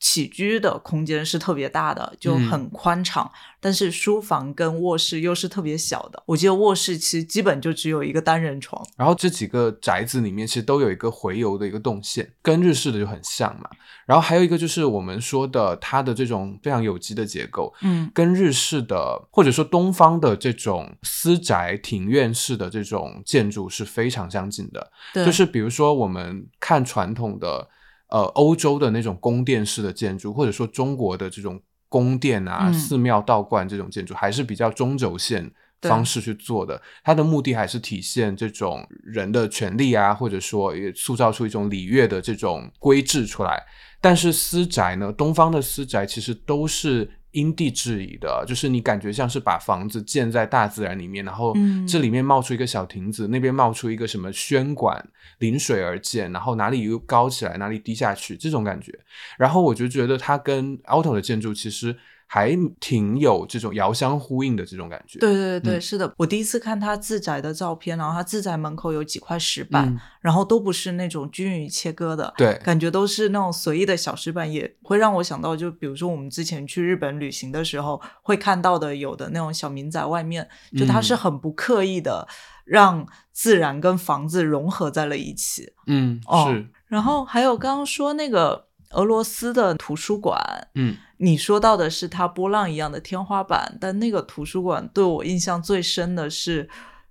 [0.01, 6.23] 起居的空间是特别大的，就嗯很宽敞，但是书房跟卧室又是特别小的。
[6.25, 8.83] 我记得卧室其实基本就只有一个单人床。
[8.97, 13.69] 然后这几个宅子里面其实都有一个回游的一个动线，跟日式的就很像嘛。
[14.07, 24.91] 然后还有一个就是我们说的它的这种非常有机的结构，嗯跟日式的或者说东方的这种私宅庭院式的这种建筑是非常相近的。
[25.13, 27.69] 对，就是比如说我们看传统的
[28.11, 35.51] 呃欧洲的那种宫殿式的建筑，或者说中国的这种宫殿啊、嗯寺庙、道观这种建筑，还是比较中轴线。
[35.89, 43.65] 方式去做的，它的目的还是体现这种人的权利啊，或者说也塑造出一种礼乐的这种规制出来。
[43.99, 58.93] 但是私宅呢，东方的私宅其实都是因地制宜的，就是你感觉像是把房子建在大自然里面，然后嗯这里面冒出一个小亭子，那边冒出一个什么轩馆，临水而建，然后哪里又高起来，哪里低下去，这种感觉。
[59.39, 61.97] 然后我就觉得它跟 Auto 的建筑其实
[62.33, 65.19] 还挺有这种遥相呼应的这种感觉。
[65.19, 66.15] 对对对，嗯是的。
[66.17, 82.29] 我第一次看他自宅的照片，然后他自宅门口有几块石板，嗯然后都不是那种均匀切割的，对感觉都是那种随意的小石板，也会让我想到，就比如说我们之前去日本旅行的时候会看到的，有的那种小民宅外面，就它是嗯很不刻意的
[82.65, 85.73] 让自然跟房子融合在了一起。
[85.89, 96.69] 嗯，哦是，然后还有刚刚说那个俄罗斯的图书馆，嗯你说到的是它波浪一样的天花板，但那个图书馆对我印象最深的是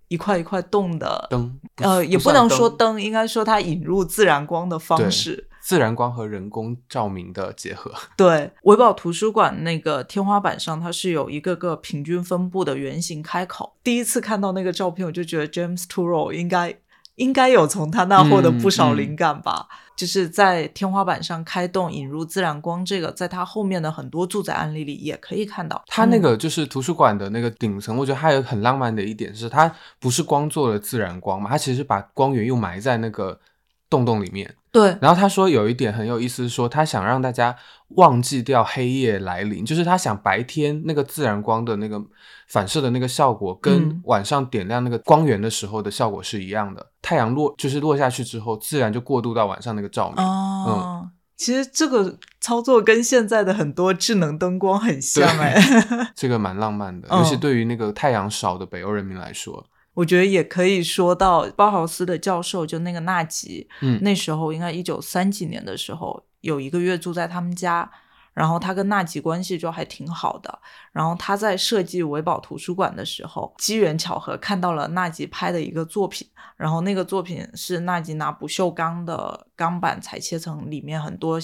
[0.08, 5.48] 一块一块洞的灯，呃，也不能说灯，应该说它引入自然光的方式。
[5.62, 7.94] 自然光和人工照明的结合。
[8.18, 13.76] 对，维保图书馆那个天花板上，它是有一个个平均分布的圆形开口。
[13.84, 16.76] 第一次看到那个照片，我就觉得 James Turrell 应该
[17.20, 19.68] 应该有从他那获得不少灵感吧。
[19.96, 25.84] 就是在天花板上开洞引入自然光，这个在他后面的很多住宅案例里也可以看到。
[25.88, 33.38] 他那嗯个就是图书馆的那个顶层，我觉得还有很浪漫的一点是，它不是光做了自然光嘛，它其实把光源又埋在那个
[33.90, 34.56] 洞洞里面。
[34.72, 37.56] 对，然后他说有一点很有意思，是说他想让大家
[37.96, 42.00] 忘记掉黑夜来临，就是他想白天那个自然光的那个
[42.48, 44.02] 反射的那个效果，跟嗯。
[44.06, 46.86] 晚上点亮那个光源的时候的效果是一样的。
[47.02, 50.24] 太阳落就是落下去之后，自然就过渡到晚上那个照明。
[50.24, 55.56] 哦，其实这个操作跟现在的很多智能灯光很像哎、
[56.14, 57.18] 这个蛮浪漫的，嗯。
[57.18, 59.66] 尤其对于那个太阳少的北欧人民来说，
[60.00, 67.92] 我觉得也可以说到包豪斯的教授，就那个纳吉，嗯那时候应该一九三几年的时候，有一个月住在他们家，
[68.34, 70.60] 然后他跟纳吉关系就还挺好的。
[70.94, 81.38] 然后他在设计维堡图书馆的时候，机缘巧合看到了纳吉拍的一个作品，然后那个作品是纳吉拿不锈钢的钢板裁切成里面很多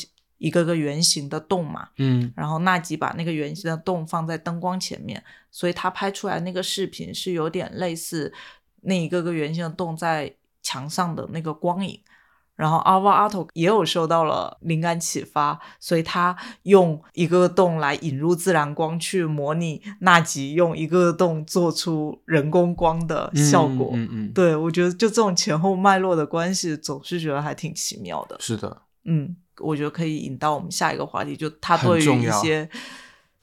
[0.45, 8.31] 一个个圆形的洞嘛，嗯然后纳吉把那个圆形的洞放在灯光前面，所以他拍出来那个视频是有点类似
[8.81, 10.31] 那一个个圆形的洞在
[10.61, 11.99] 墙上的那个光影。
[12.55, 23.89] 然后 Alvar Aalto 也有受到了灵感启发，所以他用一个个洞来引入自然光，去模拟纳吉用一个个洞做出人工光的效果。
[23.95, 28.37] 嗯嗯嗯，对我觉得就这种前后脉络的关系，总是觉得还挺奇妙的。
[28.39, 32.69] 是的，嗯，我觉得可以引到我们下一个话题，就他很对于一些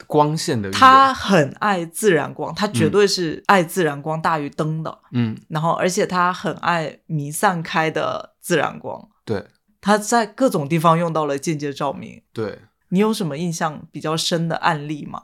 [0.06, 4.98] 光线的他很爱自然光，他绝对是爱自然光大于灯的。
[5.12, 9.46] 嗯然后，而且他很爱弥散开的自然光，对
[9.80, 12.22] 他在各种地方用到了间接照明。
[12.32, 12.58] 对。
[12.88, 15.22] 你有什么印象比较深的案例吗？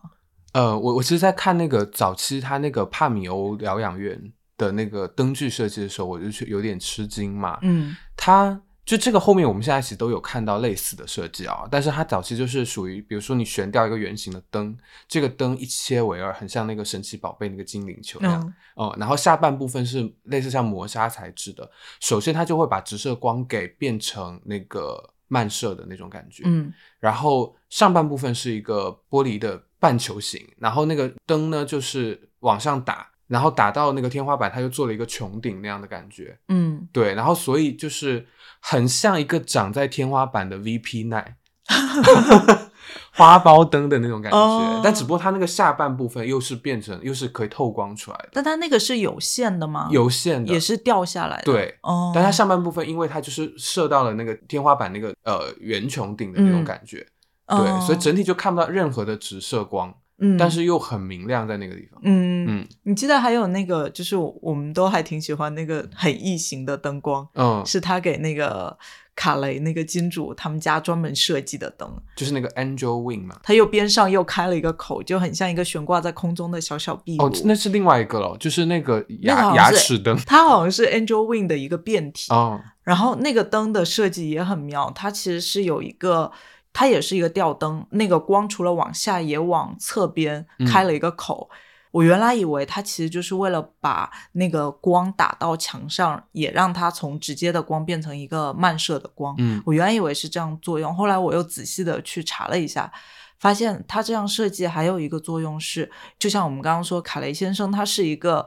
[0.53, 4.19] 呃，我我其实，在看那个早期他那个帕米欧疗养院
[4.57, 7.59] 的那个灯具设计的时候，我就去有点吃惊嘛。
[7.61, 14.75] 嗯它就这个后面我们现在其实都有看到类似的设计啊，但是它早期就是属于，比如说你悬吊一个圆形的灯，
[15.07, 18.43] 这个灯一切为二，很像那个神奇宝贝那个精灵球那样。
[18.43, 18.55] 嗯。
[18.77, 21.71] 哦、然后下半部分是类似像磨砂材质的，
[22.01, 26.73] 首先它就会把直射光给变成那个漫射的那种感觉，嗯。
[26.99, 38.27] 然后上半部分是一个玻璃的半球形，然后那个灯呢就是往上打，然后打到那个天花板，它就做了一个穹顶那样的感觉，嗯，对，然后所以就是
[38.61, 41.37] 很像一个长在天花板的 VP 奶。
[43.13, 49.89] 花苞灯的那种感觉哦但只不过它那个下半部分又是变成又是可以透光出来的，但它那个是有线的吗？
[49.91, 51.43] 有线的，也是掉下来的。
[51.43, 57.05] 对，哦，但它上半部分因为它就是射到了那个天花板那个呃圆穹顶的那种嗯感觉，
[57.49, 62.01] 哦对，所以整体就看不到任何的直射光，嗯，但是又很明亮在那个地方。
[62.03, 68.77] 嗯嗯你记得还有那个，就是我我们都还挺喜欢那个很异形的灯光，嗯，是他给那个
[69.15, 73.39] 卡雷那个金主他们家专门设计的灯，就是那个 Angel Wing 嘛。
[73.43, 77.25] 它又边上又开了一个口，就很像一个悬挂在空中的小小壁炉。
[77.25, 80.17] 哦，那是另外一个了，就是那个牙牙齿灯。
[80.27, 86.31] 它好像是 Angel Wing 的一个变体，哦，然后那个灯的设计也很妙，它其实是有一个，
[86.79, 91.51] 它也是一个吊灯，那个光除了往下，也往侧边嗯开了一个口。
[91.91, 99.35] 我原来以为它其实就是为了把那个光打到墙上，也让它从直接的光变成一个漫射的光。
[99.39, 102.93] 嗯我原来以为是这样作用，后来我又仔细的去查了一下，
[103.41, 108.47] 发现它这样设计还有一个作用是，就像我们刚刚说，卡雷先生他是一个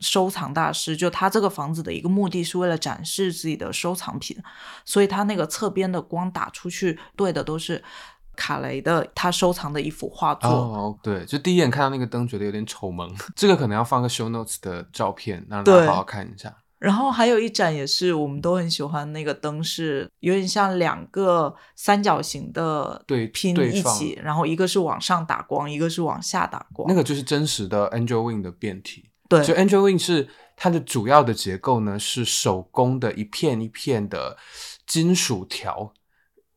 [0.00, 4.36] 收藏大师，就他这个房子的一个目的是为了展示自己的收藏品，
[4.84, 7.82] 所以他那个侧边的光打出去对的都是
[8.34, 10.48] 卡雷的他收藏的一幅画作。
[10.48, 13.14] 哦，对，就第一眼看到那个灯，觉得有点丑萌。
[13.36, 16.56] 这个可能要放个 show notes 的照片，让大家好好看一下。
[16.78, 26.88] 然后还有一盏也是我们都很喜欢，那个灯是有点像两个三角形的对拼一起，然后一个是往上打光，一个是往下打光。
[26.88, 29.09] 那个就是真实的 Angel Wing 的变体。
[29.30, 29.42] 对。
[29.42, 34.36] 就 Angel Wing 是它的主要的结构呢，是手工的一片一片的
[34.86, 35.94] 金属条，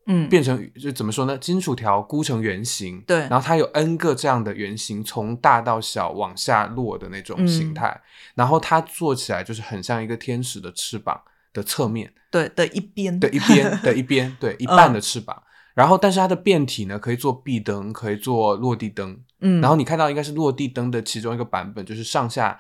[0.08, 0.28] 嗯。
[0.28, 1.38] 变成就怎么说呢？
[1.38, 3.20] 金属条箍成圆形，对。
[3.20, 7.74] 然后它有 N 个这样的圆形，从大到小往下落的那种形嗯。
[7.74, 8.02] 态，
[8.36, 11.22] 然后它做起来就是很像一个天使的翅膀
[11.54, 12.14] 的侧面。
[12.30, 13.18] 对的一边。
[13.20, 15.42] 的一边的一边，对 一半的翅膀。
[15.76, 19.20] 然后，但是它的变体呢，可以做壁灯，可以做落地灯。
[19.44, 22.60] 嗯，然后你看到应该是落地灯的其中一个版本，就是上下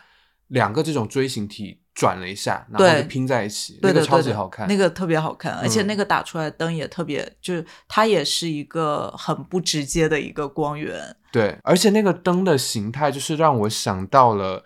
[0.49, 4.67] 两个这种锥形体转了一下，然后就拼在一起，那个超级好看。
[4.67, 11.15] 那个特别好看，而且嗯那个打出来的灯也特别，就是它也是一个很不直接的一个光源。
[11.31, 14.63] 对，而且那个灯的形态就是让我想到了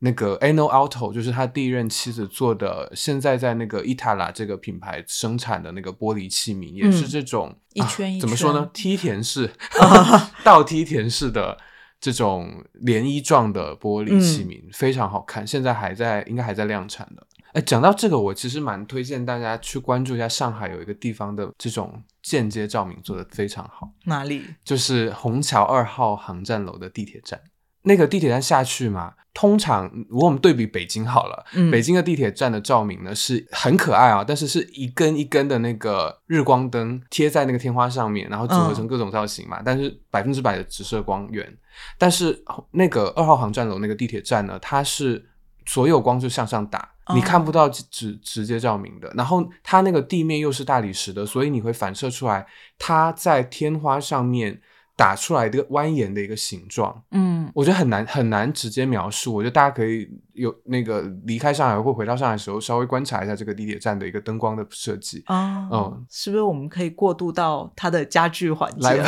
[0.00, 8.70] 那个 Ano Alto，就是他第一任妻子做的，现在在那个伊塔拉这个品牌生产的那个玻璃器皿，也是这种、啊一圈一怎么说呢？
[8.72, 9.50] 梯田式、
[10.44, 11.56] 倒梯田式的
[12.00, 17.26] 这种涟漪状的玻璃器皿，非常好看，现在还在应该还在量产的。
[17.52, 23.90] 哎，讲到这个，我其实蛮推荐大家去关注一下上海有一个地方的这种间接照明做的非常好。
[24.04, 24.44] 哪里？
[24.62, 27.40] 就是虹桥二号航站楼的地铁站。
[27.82, 41.56] 那个地铁站下去嘛，通常如果我们对比北京好了，嗯北京的地铁站的照明呢是很可爱啊，但是是一根一根的那个日光灯贴在那个天花上面，然后组合成各种造型嘛，但是百分之百的直射光源。
[41.96, 45.24] 但是那个二号航站楼那个地铁站呢，它是
[45.64, 49.08] 所有光就向上打，哦你看不到直直直接照明的。
[49.14, 52.44] 然后它那个地面又是大理石的，所以你会反射出来
[52.76, 54.60] 它在天花上面
[54.98, 59.32] 打出来的蜿蜒的一个形状，嗯我觉得很难很难直接描述。
[59.32, 65.22] 我觉得大家可以有那个离开上海或回到上海的时候，稍微观察一下这个地铁站的一个灯光的设计。
[65.26, 69.00] 啊，嗯是不是我们可以过渡到它的家具环节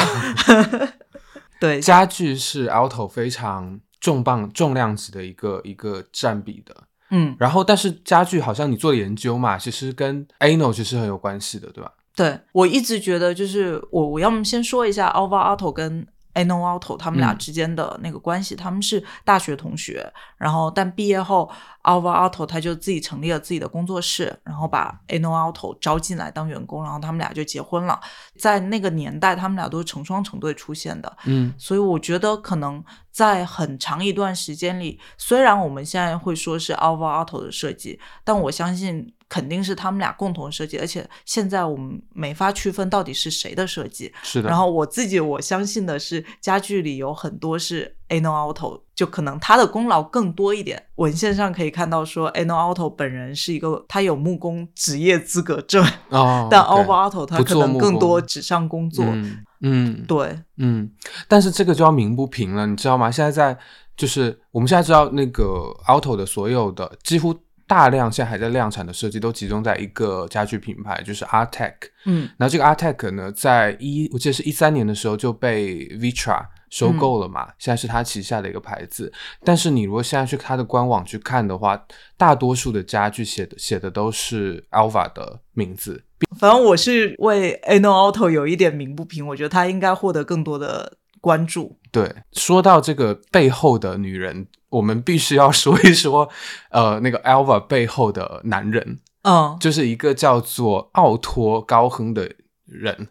[1.58, 6.74] 对，家具是 Alto 非常重磅重量级的一个一个占比的。
[7.10, 11.90] 嗯，然后，但是家具好像你做研究嘛，其实跟 Ano 其实很有关系的，对吧？
[12.16, 17.38] 对我一直觉得就是我我要么先说一下 Alva Alto 跟 Ano Alto 他们俩嗯。
[17.38, 21.50] 之间的那个关系，他们是大学同学，然后但毕业后
[21.82, 27.98] Alva Alto 他就自己成立了自己的工作室，然后把 Ano Alto 招进来当员工，然后他们俩就结婚了。
[28.38, 31.52] 在那个年代，他们俩都是成双成对出现的，嗯。
[31.58, 44.12] 所以我觉得可能在很长一段时间里，虽然我们现在会说是 Alva Auto 的设计，但我相信肯定是他们俩共同设计，而且现在我们没法区分到底是谁的设计。
[44.22, 44.48] 是的。
[44.50, 50.84] 然后我自己我相信的是，家具里有很多是 Ano Auto，就可能他的功劳更多一点。
[50.96, 59.04] 文献上可以看到说，Ano Auto 本人是一个他有木工职业资格证，哦， 但 Alva Auto 他可能更多纸上工作。
[59.06, 60.90] 嗯嗯对，嗯，
[61.28, 63.10] 但是这个就要鸣不平了，你知道吗？
[63.10, 63.56] 现在在
[63.94, 65.44] 就是我们现在知道那个
[65.86, 67.34] Auto 的所有的几乎
[67.70, 71.74] 大量现在还在量产的设计都集中在一个家具品牌，就是 Artec。
[72.04, 79.12] 嗯然后这个 Artec 呢，在一我记得是一三年的时候就被 Vitra 收购了嘛，现在是它旗下的一个牌子。
[79.44, 81.80] 但是你如果现在去它的官网去看的话，
[82.16, 86.02] 大多数的家具写的写的都是 Alva 的名字，
[86.40, 91.78] 反正我是为 Ano Auto 有一点鸣不平，我觉得他应该获得更多的关注。
[91.92, 96.28] 对，说到这个背后的女人，我们必须要说一说，
[96.70, 102.32] 呃，那个 Alva 背后的男人，嗯，就是一个叫做奥托高亨的
[102.66, 103.08] 人，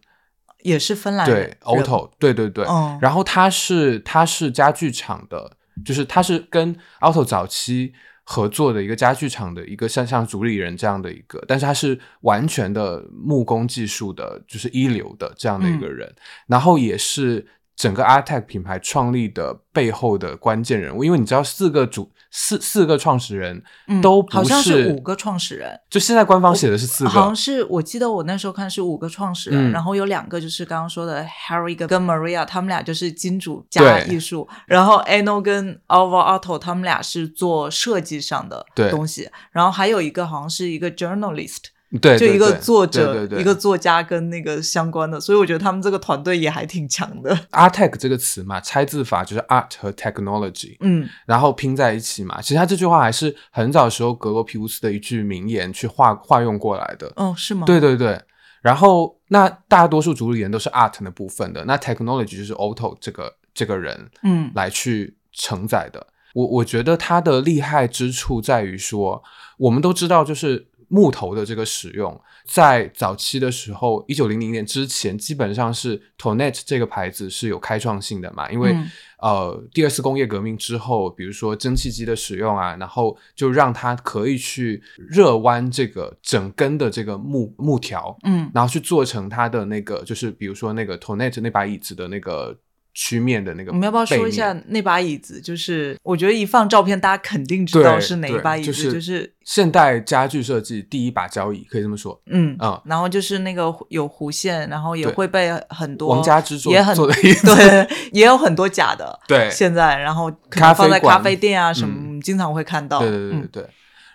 [0.64, 2.98] 也是芬兰对人，Otto，对对对，嗯。
[3.02, 7.94] 然后他是他是家具厂的，就是他是跟 Otto 早期
[8.24, 16.16] 合作的一个家具厂的一个像像主理人这样的一个，但是他是完全的木工技术的，就是一流的这样的一嗯个人，
[16.48, 17.46] 然后也是
[17.80, 25.80] 整个 Artec 品牌创立的背后的关键人物，因为你知道四个主四四个创始人嗯都不好像是是五个创始人。
[25.90, 41.68] 就现在官方写的是四个，好像是我记得我那时候看是五个创始人，嗯然后有两个就是刚刚说的 Harry 跟跟 Maria，他们俩就是金主加对艺术，然后 Anno 跟 Alva Otto 他们俩是做设计上的对东西，然后还有一个好像是一个 journalist，
[42.02, 47.36] 对，就一个作者，对对对一个作家跟那个相关的，所以我觉得他们这个团队也还挺强的。
[47.52, 52.40] Artec 这个词嘛，拆字法就是 art 和 technology，嗯然后拼在一起嘛。
[52.42, 57.12] 其实他这句话还是很早时候格罗皮乌斯的一句名言去化化用过来的。
[57.16, 57.66] 哦，是吗？
[57.66, 58.22] 对对对。
[58.62, 66.06] 然后那大多数主理人都是 art 的部分的，那 technology 就是 Otto 这个这个人嗯来去承载的。
[66.36, 69.24] 我我觉得它的厉害之处在于说，
[69.58, 92.58] 我们都知道，就是木头的这个使用，在早期的时候，一九零零年之前，基本上是 Tonet 这个牌子是有开创性的嘛，因为、嗯呃，第二次工业革命之后，比如说蒸汽机的使用啊，然后就让它可以去热弯这个整根的这个木木条，嗯然后去做成它的那个，就是比如说那个 Tonet 那把椅子的那个
[93.02, 94.52] 曲面的那个，我们要不要说一下？
[94.68, 95.40] 那把椅子？
[95.40, 102.22] 就是我觉得一放照片，大家肯定知道是哪一把椅子，就是就是现代家具设计第一把交椅，可以这么说。
[102.26, 109.18] 嗯嗯然后就是那个有弧线，然后也会被很多王家之作也很做的椅子对， 也有很多假的。
[109.26, 113.00] 对现在然后可能放在咖啡店啊什么，嗯经常会看到。
[113.00, 113.66] 对对对对嗯对。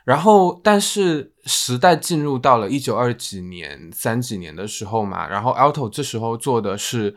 [0.05, 7.17] 然后，但是时代进入到了一九二几年、三几年的时候嘛，然后 Alto 这时候做的是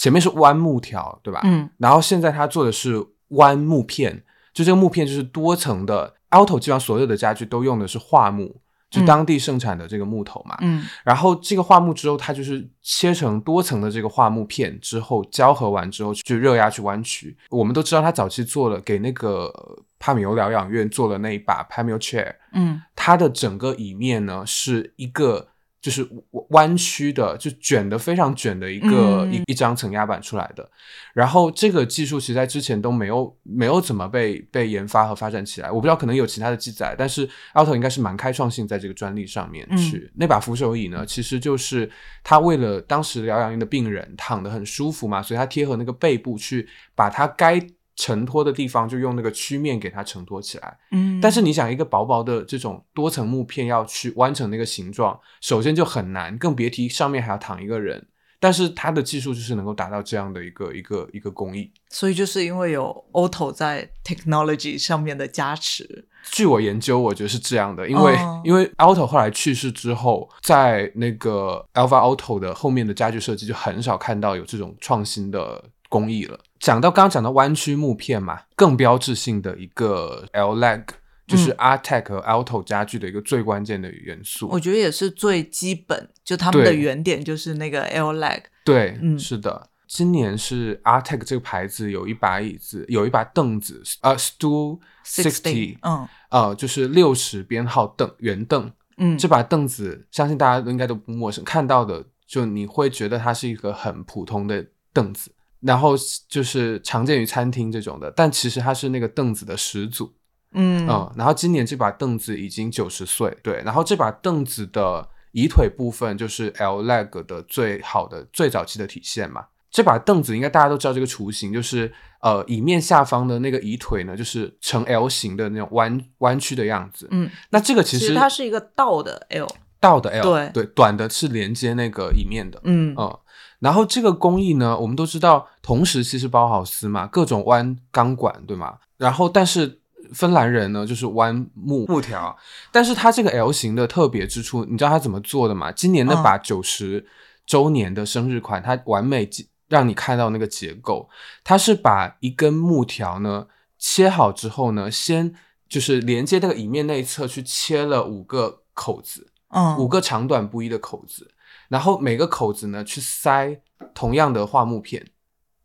[0.00, 1.42] 前面是弯木条，对吧？
[1.44, 4.24] 嗯然后现在他做的是弯木片，
[4.54, 6.14] 就这个木片就是多层的。
[6.30, 10.56] Alto 基本上所有的家具都用的是桦木，就嗯当地盛产的这个木头嘛。
[10.62, 17.36] 嗯然后这个桦木之后，它就是切成多层的这个桦木片之后，胶合完之后去热压去弯曲。
[17.50, 25.48] 我们都知道，他早期做了给那个呃帕米欧疗养院做了那一把 Pamio Chair，嗯它的整个椅面呢是一个
[25.80, 26.06] 就是
[26.50, 30.68] 弯曲的，就卷的非常卷的一个、嗯一一张层压板出来的。
[31.14, 35.70] 然后这个技术其实在之前都没有没有怎么被被研发和发展起来。
[35.70, 40.10] 我不知道可能有其他的记载，但是 Alto 应该是蛮开创性在这个专利上面去。
[40.14, 41.90] 那把扶手椅呢，其实就是
[42.22, 47.58] 他为了当时疗养院的病人躺得很舒服嘛，所以他贴合那个背部去把它该
[48.00, 50.78] 承托的地方就用那个曲面给它承托起来。
[50.90, 58.06] 嗯，但是你想，一个薄薄的这种多层木片要去弯成那个形状，首先就很难，更别提上面还要躺一个人。
[58.42, 61.70] 但是它的技术就是能够达到这样的一个一个一个工艺。
[61.90, 76.40] 所以就是因为有 Auto 在 technology 上面的加持，据我研究，我觉得是这样的，因为、哦 因为 Auto 后来去世之后，在那个 Alpha Auto 的后面的家具设计就很少看到有这种创新的工艺了。
[76.58, 80.84] 讲到刚刚讲到弯曲木片嘛，更标志性的一个 L leg
[81.26, 84.48] 就是嗯 Artec 和 Alto 家具的一个最关键的元素。
[84.48, 89.68] 我觉得也是最基本，就他们的原点就是那个 L leg，对，嗯是的。
[89.86, 98.70] 今年是 Artec 这个牌子有一把椅子，有一把凳子，呃，Stool Sixty，嗯呃，就是六十编号凳圆凳。
[98.98, 105.94] 嗯，这把凳子，相信大家都应该都不陌生，看到的就你会觉得它是一个很普通的凳子，然后
[106.28, 110.12] 就是常见于餐厅这种的，但其实它是那个凳子的始祖。
[110.52, 119.46] 嗯嗯，然后今年这把凳子已经九十岁，对，然后这把凳子的椅腿部分就是 L leg 的最好的最早期的体现嘛。
[119.70, 121.92] 这把凳子应该大家都知道这个雏形，就是
[122.22, 127.06] 呃椅面下方的那个椅腿呢，就是呈 L 型的那种弯弯曲的样子。
[127.12, 129.46] 嗯，那这个其实其实它是一个倒的 L，
[129.78, 132.60] 倒的 L，对对，短的是连接那个椅面的。
[132.64, 133.18] 嗯嗯，
[133.60, 138.78] 然后这个工艺呢，我们都知道，同时期是包豪斯嘛，各种弯钢管，对吗？
[138.96, 139.80] 然后但是
[140.12, 141.86] 芬兰人呢，就是弯木。
[141.86, 142.36] 木条，
[142.72, 145.70] 但是它这个 L 型的特别之处，你知道它怎么做的吗？
[145.70, 147.06] 今年那把九十
[147.46, 149.28] 周年的生日款，它完美
[149.68, 151.08] 让你看到那个结构，
[151.44, 153.46] 它是把一根木条呢
[153.78, 155.34] 切好之后呢，先
[155.68, 159.76] 就是连接那个椅面那一侧去切了五个口子，嗯。
[159.78, 161.30] 五个长短不一的口子，
[161.70, 163.58] 然后每个口子呢去塞
[163.94, 165.06] 同样的桦木片，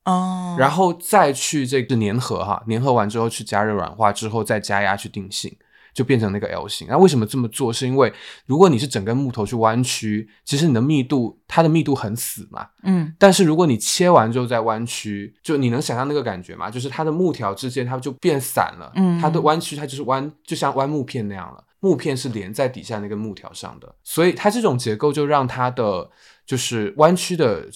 [0.05, 5.51] 哦，然后再去这个粘合哈，粘合完之后去加热软化之后再加压去定性，
[5.95, 6.87] 就变成那个 L 型。
[6.87, 7.73] 那为什么这么做？
[7.73, 8.13] 是因为
[8.45, 16.69] 如果你是整根木头去弯曲，其实你的密度它的密度很死嘛，嗯但是如果你切完之后再弯曲，就你能想象那个感觉吗？
[16.69, 21.63] 就是它的木条之间它就变散了，嗯它的弯曲它就是弯，就像弯木片那样了。
[21.85, 26.09] 木片是连在底下那个木条上的，所以它这种结构就让它的
[26.43, 27.69] 就是弯曲的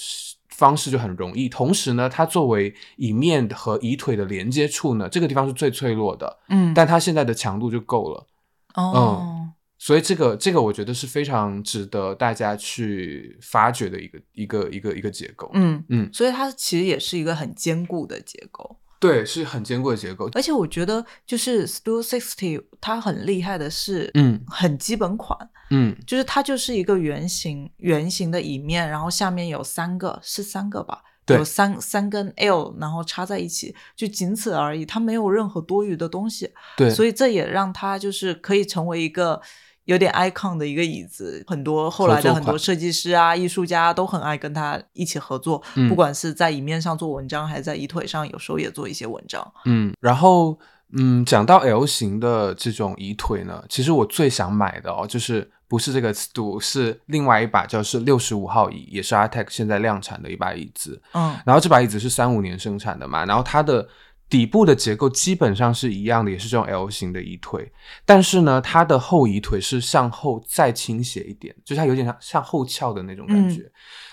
[0.50, 1.48] 方式就很容易。
[1.48, 8.26] 同时呢，它作为椅面和椅腿的连接处呢，这个地方是最脆弱的，嗯，但它现在的强度就够了。
[8.74, 15.52] 哦，所以这个这个我觉得是非常值得大家去发掘的一个一个一个一个结构。
[15.54, 18.78] 嗯嗯所以它其实也是一个很坚固的结构。
[19.00, 20.30] 对，是很坚固的结构。
[20.34, 25.38] 而且我觉得，就是 Stu Sixty 它很厉害的是，嗯很基本款，
[25.72, 39.42] 嗯，就是它就是一个圆形圆形的椅面，然后下面有三个是三个吧，对有三三根 L，然后插在一起，就仅此而已，它没有任何多余的东西，对，所以这也让它就是可以成为一个。
[39.90, 49.52] 有点 icon 的一个椅子，很多后来的很多设计师啊、艺术家都很爱跟他一起合作，嗯不管是在椅面上做文章，还是在椅腿上，有时候也做一些文章。
[49.66, 50.60] 嗯，然后
[50.94, 61.02] 嗯，讲到 L 型的这种椅腿呢，其实我最想买的哦，就是不是这个 stool，是另外一把叫是六十五号椅，也是 Artec 现在量产的一把椅子。
[61.14, 63.88] 嗯然后这把椅子是三五年生产的嘛，然后它的
[64.30, 67.72] 底部的结构基本上是一样的，也是这种 L 型的椅腿，
[68.06, 73.64] 但是呢，它的后椅腿是向后再倾斜一点，就是它有点像向后翘的那种感觉。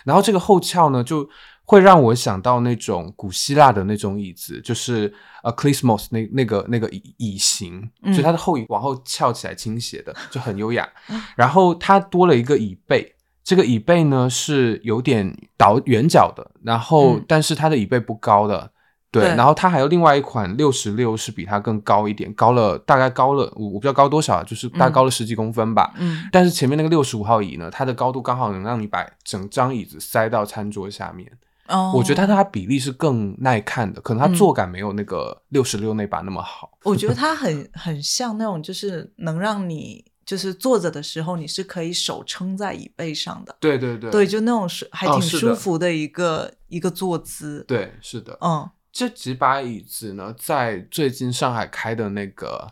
[0.04, 1.28] 然后这个后翘呢，就
[1.64, 5.12] 会让我想到那种古希腊的那种椅子，就是
[5.42, 10.88] 呃 c l i s m o s 那那个那个椅椅型，嗯就它的后椅往后翘起来倾斜的，就很优雅。
[11.36, 13.12] 然后它多了一个椅背。
[13.44, 18.72] 这个椅背呢是有点倒圆角的，然后、嗯但是它的椅背不高的，
[19.20, 25.92] 对，对然后它还有另外一款六十六是比它更高一点，高了大概高了我我不知道高多少，就是大概高了十几公分吧。
[25.98, 31.30] 嗯但是前面那个六十五号椅呢，它的高度刚好能让你把整张椅子塞到餐桌下面。
[31.68, 36.70] 哦，我觉得它它比例是更耐看的，可能它嗯坐感没有那个六十六那把那么好。
[36.84, 43.56] 我觉得 它很很像那种，就是能让你就是坐着的时候，你是可以手撑在椅背上的。
[43.58, 48.38] 对对对对，就那种是还挺舒服的一个、一个坐姿。，对，是的。
[48.40, 52.66] 嗯这几把椅子呢，在最近上海开的那个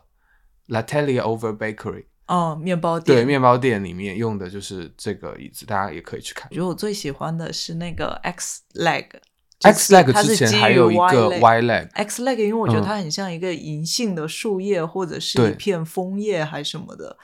[0.69, 3.19] L'Atelier Over Bakery 哦，面包店。
[3.19, 6.55] 对面包店里面用的就是这个椅子，大家也可以去看我。
[6.55, 9.05] 觉得我最喜欢的是那个 X leg。
[9.61, 17.19] X leg 之前还有一 Y 个 leg Y leg，X leg，因为我觉得嗯它很像一个银杏的树叶，或者是一片枫叶还是什么的，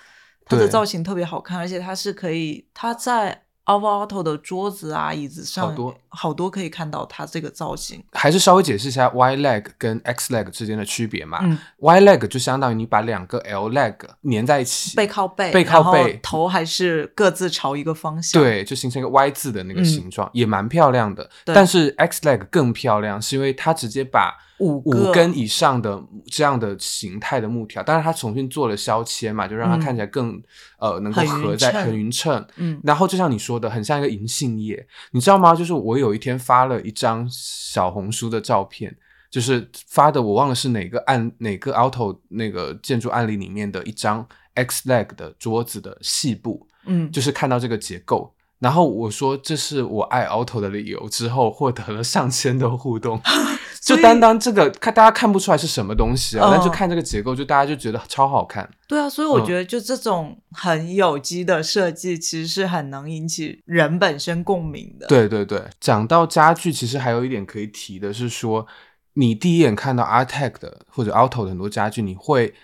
[0.44, 8.02] 它的造型特别好看，而且它是可以，它在 Alva Auto 的桌子啊、椅子上好多好多可以看到它这个造型。
[8.12, 11.38] 还是稍微解释一下 Y leg 跟 X leg 之间的区别嘛。
[11.42, 13.94] 嗯 Y leg 就相当于你把两个 L leg
[14.28, 21.30] 粘在一起，背靠背，背靠背头还是各自朝一个方向。，对，就形成一个 Y 字的那个形状，也蛮漂亮的。
[21.44, 30.40] 但是 X leg 更漂亮，是因为它直接把五五根以上的这样的形态的木条，但是它重新做了削切嘛，就让它嗯看起来更、
[30.78, 32.46] 呃能够合在很匀称。
[32.56, 35.54] 嗯然后就像你说的，很像一个银杏叶，你知道吗？
[35.54, 38.94] 就是我有一天发了一张小红书的照片，
[39.30, 48.34] 就是发的我忘了是哪个案哪个 auto 那个建筑案例里面的一张 X leg 的桌子的细部，嗯，就是看到这个结构。
[48.58, 53.18] 然后我说这是我爱 auto 的理由，之后获得了上千的互动，
[53.82, 58.68] 就单单这个看大家看不出来是什么东西啊，嗯但就看这个结构，就大家就觉得超好看。
[58.86, 68.66] 对啊，所以我嗯觉得就这种很有机的设计，其实是很能引起人本身共鸣的。，对对对，讲到家具，其实还有一点可以提的是说，
[69.14, 72.54] 你第一眼看到 Artec 的或者 Auto 的很多家具，你会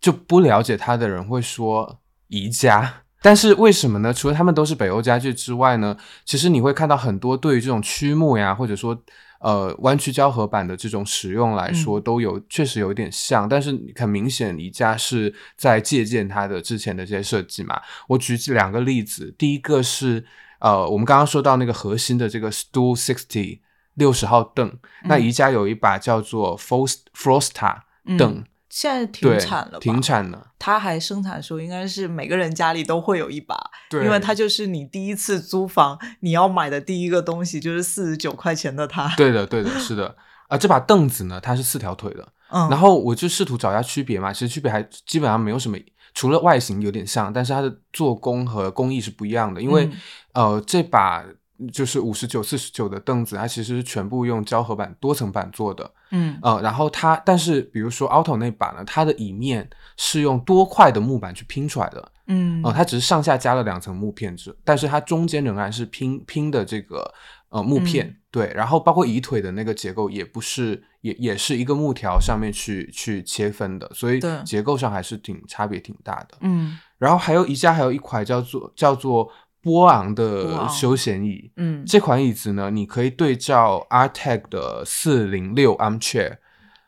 [0.00, 3.03] 就不了解它的人会说宜家。
[3.24, 4.12] 但是为什么呢？
[4.12, 5.96] 除了他们都是北欧家具之外呢，
[6.26, 8.94] 其实你会看到很多对于这种曲木呀，或者说
[9.40, 17.80] 呃弯曲胶合板的这种使用来说，都有确实有点像，但是很明显宜家是在借鉴它的之前的这些设计嘛。
[18.08, 20.22] 我举两个例子，第一个是
[20.58, 23.60] 呃，我们刚刚说到那个核心的这个 Stool Sixty
[23.94, 24.70] 六十号凳，
[25.04, 28.44] 那宜家有一把叫做 Frost Frosta 嗯凳，
[28.74, 29.78] 现在停，产了吧？
[29.80, 30.02] 停。
[30.02, 33.56] 产了，它还生产的时候，应该是每个人家里都会有一把，
[33.88, 39.14] 对，因为它就是你第一次租房你要买的第一个东西，就是四十九块钱的它。
[39.16, 40.16] 对的，对的，是的。
[40.48, 45.78] 啊，这把凳子呢，它是四条腿的， 嗯，然后我就试图找一下区别嘛，其实区别还基本上没有什么，
[46.12, 49.62] 除了外形有点像，但是它的做工和工艺是不一样的。
[49.62, 49.92] 因为、嗯
[50.34, 51.24] 呃，这把
[51.68, 55.90] 就是五十九、四十九的凳子，它其实是全部用胶合板多层板做的。
[56.10, 62.12] 嗯呃，然后它，但是比如说 Auto 那把呢，它的椅面是用多块的木板去拼出来的。
[62.26, 67.12] 嗯呃，它只是上下加了两层木片子，但是它中间仍然是拼拼的这个
[67.50, 76.38] 呃木片，嗯对，然后包括椅腿的那个结构也不是，也也是一个木条上面去去切分的，所以结构上还是挺差别挺大的。
[76.40, 79.28] 嗯然后还有宜家还有一款叫做叫做
[79.64, 86.36] 波昂的休闲椅，嗯这款椅子呢，你可以对照 Artec 的四零六 Armchair，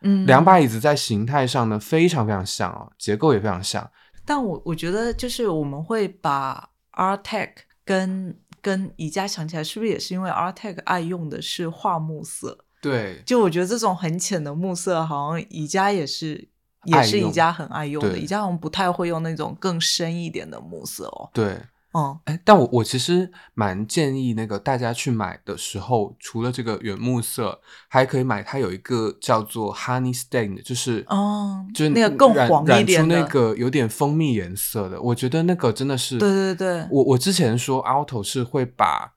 [0.02, 3.90] 嗯，两把椅子在形态上呢非常非常像哦，结构也非常像。
[4.26, 7.48] 但我我觉得就是我们会把 Artec
[7.82, 12.58] 跟跟宜家想起来，是不是也是因为 Artec 爱用的是桦木色？
[12.82, 16.46] 对，就我觉得这种很浅的木色，好像宜家也是
[16.84, 18.18] 也是宜家很爱用的。
[18.18, 21.30] 宜家好像不太会用那种更深一点的木色哦。
[21.32, 21.58] 对。
[21.96, 36.86] 嗯哎，但我我其实蛮建议那个大家去买的时候，除了这个原木色，还可以买它有一个叫做 Honey Stain 的，就是哦就是那个更染黄一染出那个有点蜂蜜颜色的，我觉得那个真的是对对对。
[36.90, 39.14] 我我之前说 Auto 是会把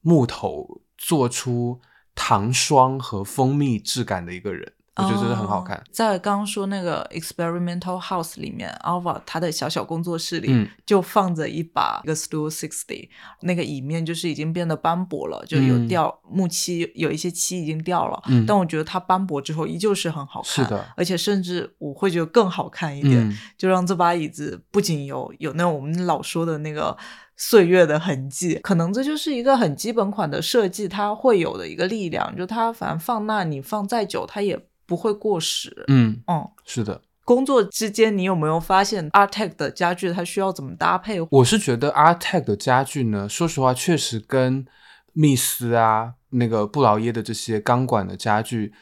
[0.00, 1.80] 木头做出
[2.14, 5.82] 糖霜和蜂蜜质感的一个人，我觉得很好看哦。
[5.90, 13.08] 在刚刚说那个 Experimental House 里面，Alva 他的小小工作室里、嗯就放着一把一个 Stool Sixty，
[13.40, 18.22] 那个椅面就是已经变得斑驳了，就有嗯掉、木漆，有一些漆已经掉了。
[18.26, 26.96] 嗯但我觉得它斑驳之后依旧是很好看，是的而且甚至我会觉得更好看一点，嗯就让这把椅子不仅有有那种我们老说的那个。
[27.34, 34.56] 岁月的痕迹，可能这就是一个很基本款的设计，它会有的一个力量，就它反正放那，你放再久，它也
[34.86, 35.84] 不会过时。
[35.88, 37.00] 嗯，嗯，是的。
[37.24, 41.20] 工作之间，你有没有发现 Artec 的家具它需要怎么搭配？
[41.30, 44.66] 我是觉得 Artec 的家具呢，说实话，确实跟
[45.12, 48.72] 密斯啊、那个布劳耶的这些钢管的家具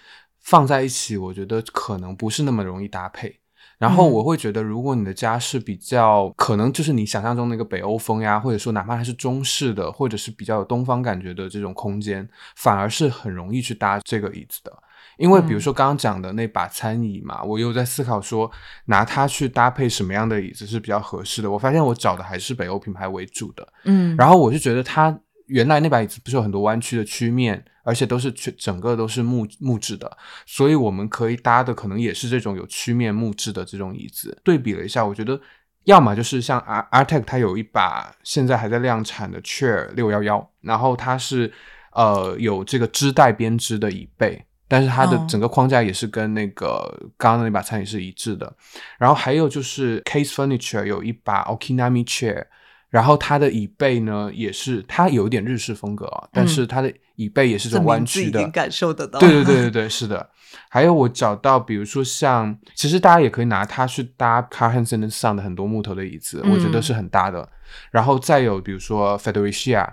[0.40, 3.40] 放在一起，我觉得可能不是那么容易搭配。
[3.76, 12.26] 然后嗯我会觉得，如果你的家是比较可能就是你想象中那个北欧风呀，或者说哪怕它是中式的，或者是比较有东方感觉的这种空间，
[12.57, 14.72] 反而是很容易去搭这个椅子的。
[15.21, 18.51] 因为比如嗯说刚刚讲的那把餐椅嘛，我又在思考说
[18.87, 21.51] 拿它去搭配什么样的椅子是比较合适的。
[21.51, 25.16] 我发现我找的还是北欧品牌为主的，嗯然后我就觉得它
[25.47, 30.11] 原来那把椅子不是有很多弯曲的曲面，而且都是全整个都是木木质的，
[30.47, 34.41] 所以我们可以搭的可能也是这种有曲面木质的这种椅子。
[34.43, 35.39] 对比了一下，我觉得
[35.85, 41.53] 要么就是像 Ar Artec 它有一把现在还在量产的 Chair 六幺幺，然后它是
[41.93, 44.47] 呃有这个织带编织的椅背。
[44.71, 48.55] 但是它的哦整个框架也是跟那个刚刚的那把餐椅是一致的，
[49.01, 52.45] 然后还有就是 Case Furniture 有一把 Okinami Chair，
[52.89, 59.18] 然后它的椅背呢，也是它有一点日式风格啊，但是它的椅背也是这种弯曲的，已经感受得到。
[59.18, 60.31] 对对 对对对，是的。
[60.68, 67.49] 还有我找到，比如说像，其实大家也可以拿它去搭 Car Hansen 上的很多木头的椅子，我觉得是很搭的。
[67.91, 69.87] 然后再有比如说 Federicia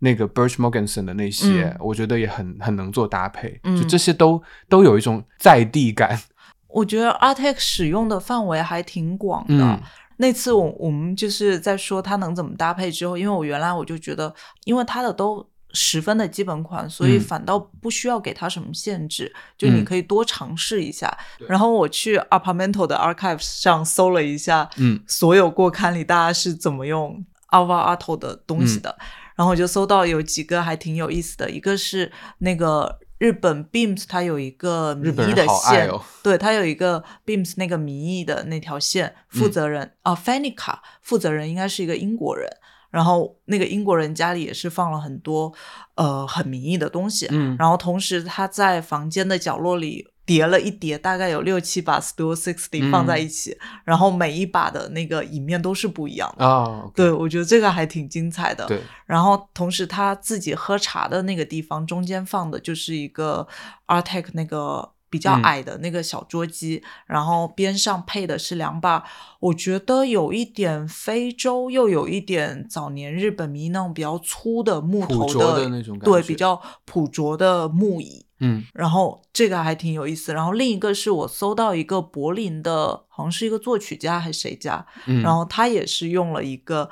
[0.00, 6.20] 那个 Birch Morganson 的那些，我觉得也很很能做搭配，就这些都都有一种在地感。
[6.68, 9.80] 我觉得 Artec 使用的范围还挺广的。
[10.18, 14.34] 那次我我们就是在说它能怎么搭配之后，因为我原来我就觉得，
[14.64, 21.16] 因为它的都十分的基本款，所以反倒不需要给它什么限制，就你可以多尝试一下。
[21.48, 28.98] 然后我去 Apartmental 的 Archives 上搜了一下，嗯，所有过刊里大家是怎么用 Alvar Aalto 的东西的，
[29.38, 32.98] 然后我就搜到有几个还挺有意思的，一个是那个。
[33.20, 35.90] 日本 Beams 它有一个迷意的线，
[36.22, 42.48] 对，它有一个 Beams 那个迷意的那条线，负责人啊 f a n i c a 负责人应该是一个英国人，
[42.92, 45.52] 然后那个英国人家里也是放了很多
[45.96, 50.06] 呃很迷意的东西，嗯，然后同时他在房间的角落里。
[50.28, 56.84] 叠了一叠，大概有六七把 Studio Sixty 放在一起，然后每一把的那个椅面都是不一样的啊。
[56.94, 58.66] 对，我觉得这个还挺精彩的。
[58.66, 63.48] 对，然后同时他自己喝茶的那个地方中间放的就是一个
[63.86, 69.04] Artec 那个比较矮的那个小桌机，然后边上配的是两把，
[69.40, 78.26] 我觉得有一点非洲，又有一点早年日本迷那种比较粗的木头的那种，对，比较朴拙的木椅。
[78.40, 80.32] 嗯，然后这个还挺有意思。
[80.32, 84.86] 然后另一个是我搜到一个柏林的，好像是一个作曲家还是谁家，
[85.24, 86.88] 然后他也是用了一个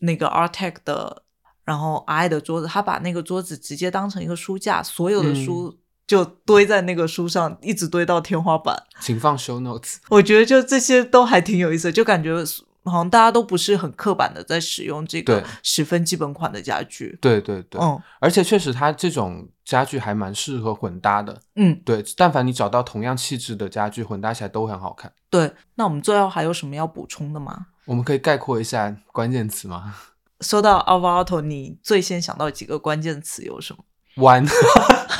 [0.00, 1.22] 那个 Artec 的，
[1.62, 5.78] 然后矮的桌子，他把那个桌子直接当成一个书架，所有的书
[6.10, 8.82] 就堆在那个书上，一直堆到天花板。
[9.00, 9.98] 请放 show notes。
[10.08, 12.34] 我觉得就这些都还挺有意思，就感觉。
[12.82, 17.16] 好像大家都不是很刻板的在使用这个十分基本款的家具。
[17.20, 21.38] 对对对，嗯，而且确实它这种家具还蛮适合混搭的。
[21.56, 25.12] 嗯，对，但凡你找到同样气质的家具，混搭起来都很好看。
[25.28, 27.66] 对，那我们最后还有什么要补充的吗？
[27.84, 29.94] 我们可以概括一下关键词吗？
[30.40, 33.84] 说到 Alvar Aalto，你最先想到几个关键词有什么？
[34.20, 34.44] 弯，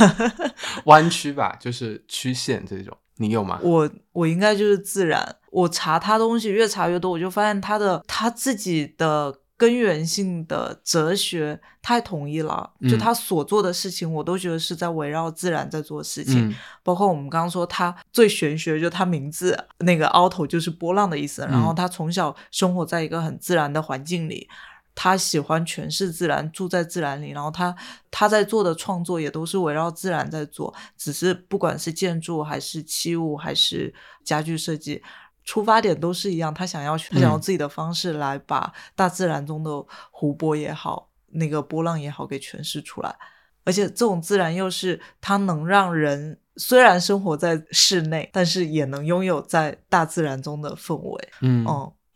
[0.86, 2.96] 弯曲吧，就是曲线这种。
[3.16, 3.60] 你有吗？
[3.62, 5.36] 我我应该就是自然。
[5.50, 12.70] 我查他东西越查越多，我就发现他的他自己的根源性的哲学太统一了。
[12.88, 16.54] 就他所做的事情，我都觉得是在围绕自然在做事情。
[16.82, 21.42] 包括我们刚刚说他最玄学，就他名字那个凹头就是波浪的意思。
[21.42, 24.48] 然后他从小生活在一个很自然的环境里。
[24.94, 27.74] 他喜欢诠释自然，住在自然里，然后他
[28.10, 35.02] 他在做的创作也都是围绕自然在做，只是不管是建筑还是器物还是家具设计，
[35.44, 39.70] 出发点都是一样，他想要他想要自己的方式来把大自然中的
[40.10, 43.16] 湖泊也好，那个波浪也好给诠释出来，
[43.64, 51.28] 而且这种自然又是它能让人虽然生活在室内，但是也能拥有在大自然中的氛围。
[51.40, 51.64] 嗯，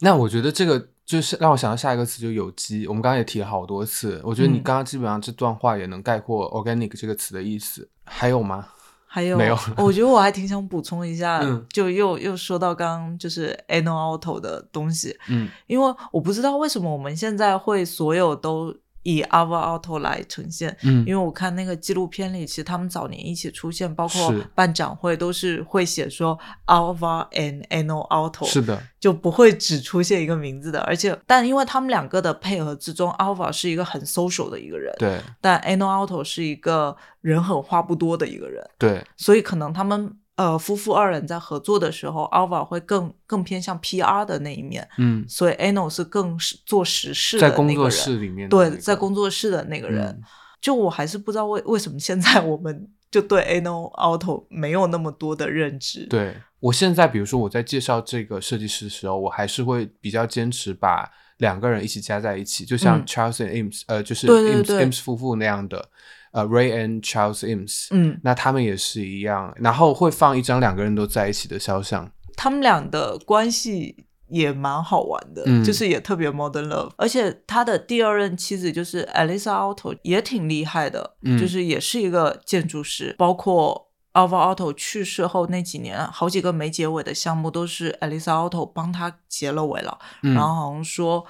[0.01, 0.89] 那我觉得这个。
[1.05, 2.87] 就是让我想到下一个词，就有机。
[2.87, 7.89] 我们刚刚也提了好多次，我觉得你刚刚基本上这段话也能概括 “organic” 这个词的意思。
[8.05, 8.67] 还有吗？
[9.07, 9.59] 还有没有？
[9.77, 11.41] 我觉得我还挺想补充一下，
[11.73, 15.17] 就又又说到刚刚就是 “ano auto” 的东西。
[15.29, 18.75] 嗯，因为我不知道为什么我们现在会所有都。
[19.05, 26.37] 以 Alvar Aalto 来呈现，嗯，因为我看那个纪录片里，其实他们早年一起出现，包括办展会都是会写说
[26.67, 30.81] Alvar and Ano Aalto，是的，就不会只出现一个名字的。
[30.81, 40.17] 而且，但因为他们两个的配合之中，Alvar 是一个很 social 的一个人，对，但 Ano Aalto 是一个人狠话不多的一个人，对，所以可能他们。
[40.37, 50.21] 呃，夫妇二人在合作的时候，Alva 会更更偏向 PR 的那一面，嗯，所以 Ano 是更是做实事的在工作室里面，对，在工作室的那个人，
[50.61, 56.05] 就我还是不知道为为什么现在我们就对 Ano Auto 没有那么多的认知。
[56.07, 65.91] 对我现在，比如说我在介绍这个设计师的时候，我还是会比较坚持把两个人一起加在一起，就像 Charles and Ims，呃，就是 Ims Ims 夫妇那样的。
[66.35, 72.11] 呃，Ray and Charles Ims，嗯，那他们也是一样，然后会放一张两个人都在一起的肖像。
[72.37, 76.91] 他们俩的关系也蛮好玩的，就是也特别 modern love。
[76.97, 83.15] 而且他的第二任妻子就是 Elisa Otto 也挺厉害的，就是也是一个建筑师。
[83.17, 89.97] 包括 Alvar Auto 去世后那几年，好几个没结尾的项目都是 Elisa Otto 帮他结了尾了。
[90.23, 91.25] 然后好像说。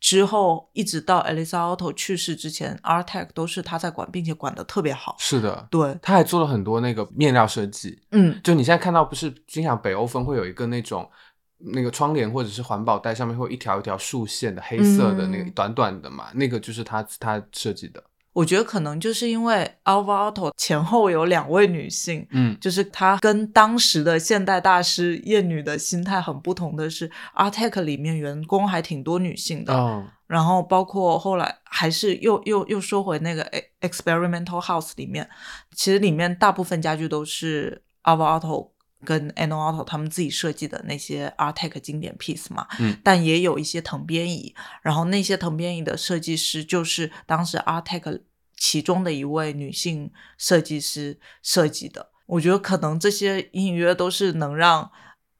[0.00, 5.16] 之后一直到 Elisa Otto 去世之前，Artec 都是他在管，并且管得特别好。
[5.18, 8.00] 是的，对，他还做了很多那个面料设计。
[8.12, 11.10] 嗯，就你现在看到，不是经常北欧风会有一个那种
[11.58, 18.02] 那个窗帘或者是环保袋上面会有一条一条竖线的黑色的那个嗯短短的嘛，那个就是他他设计的。
[18.38, 22.56] 我觉得可能就是因为 Alvar Aalto 前后有两位女性，嗯。
[22.60, 35.28] 就是她跟当时的现代大师艳女的心态很不同的是，Artec 里面员工还挺多女性的，哦，然后包括后来还是又又又说回那个 e- Experimental House 里面，
[35.74, 38.70] 其实里面大部分家具都是 Alvar Aalto
[39.04, 42.96] 跟 Anno Aalto 他们自己设计的那些 Artec 经典 piece 嘛，嗯。
[43.02, 48.20] 但也有一些藤编椅，然后那些藤编椅的设计师就是当时 Artec
[48.58, 52.10] 其中的一位女性设计师设计的。
[52.26, 54.90] 我觉得可能这些隐隐约约都是能让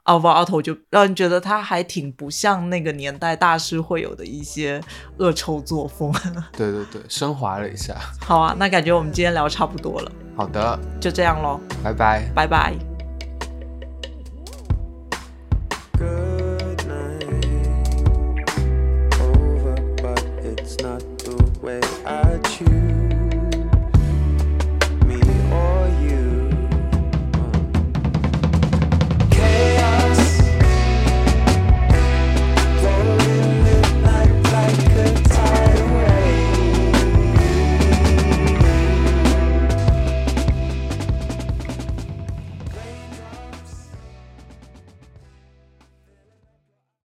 [0.04, 4.80] Alvar Aalto 就让人觉得他还挺不像那个年代大师会有的一些
[5.18, 6.10] 恶臭作风。
[6.56, 7.94] 对对对，升华了一下。
[8.20, 12.32] 好啊，那感觉我们今天聊差不多了，好的，就这样喽，拜拜。
[12.34, 12.88] 拜拜。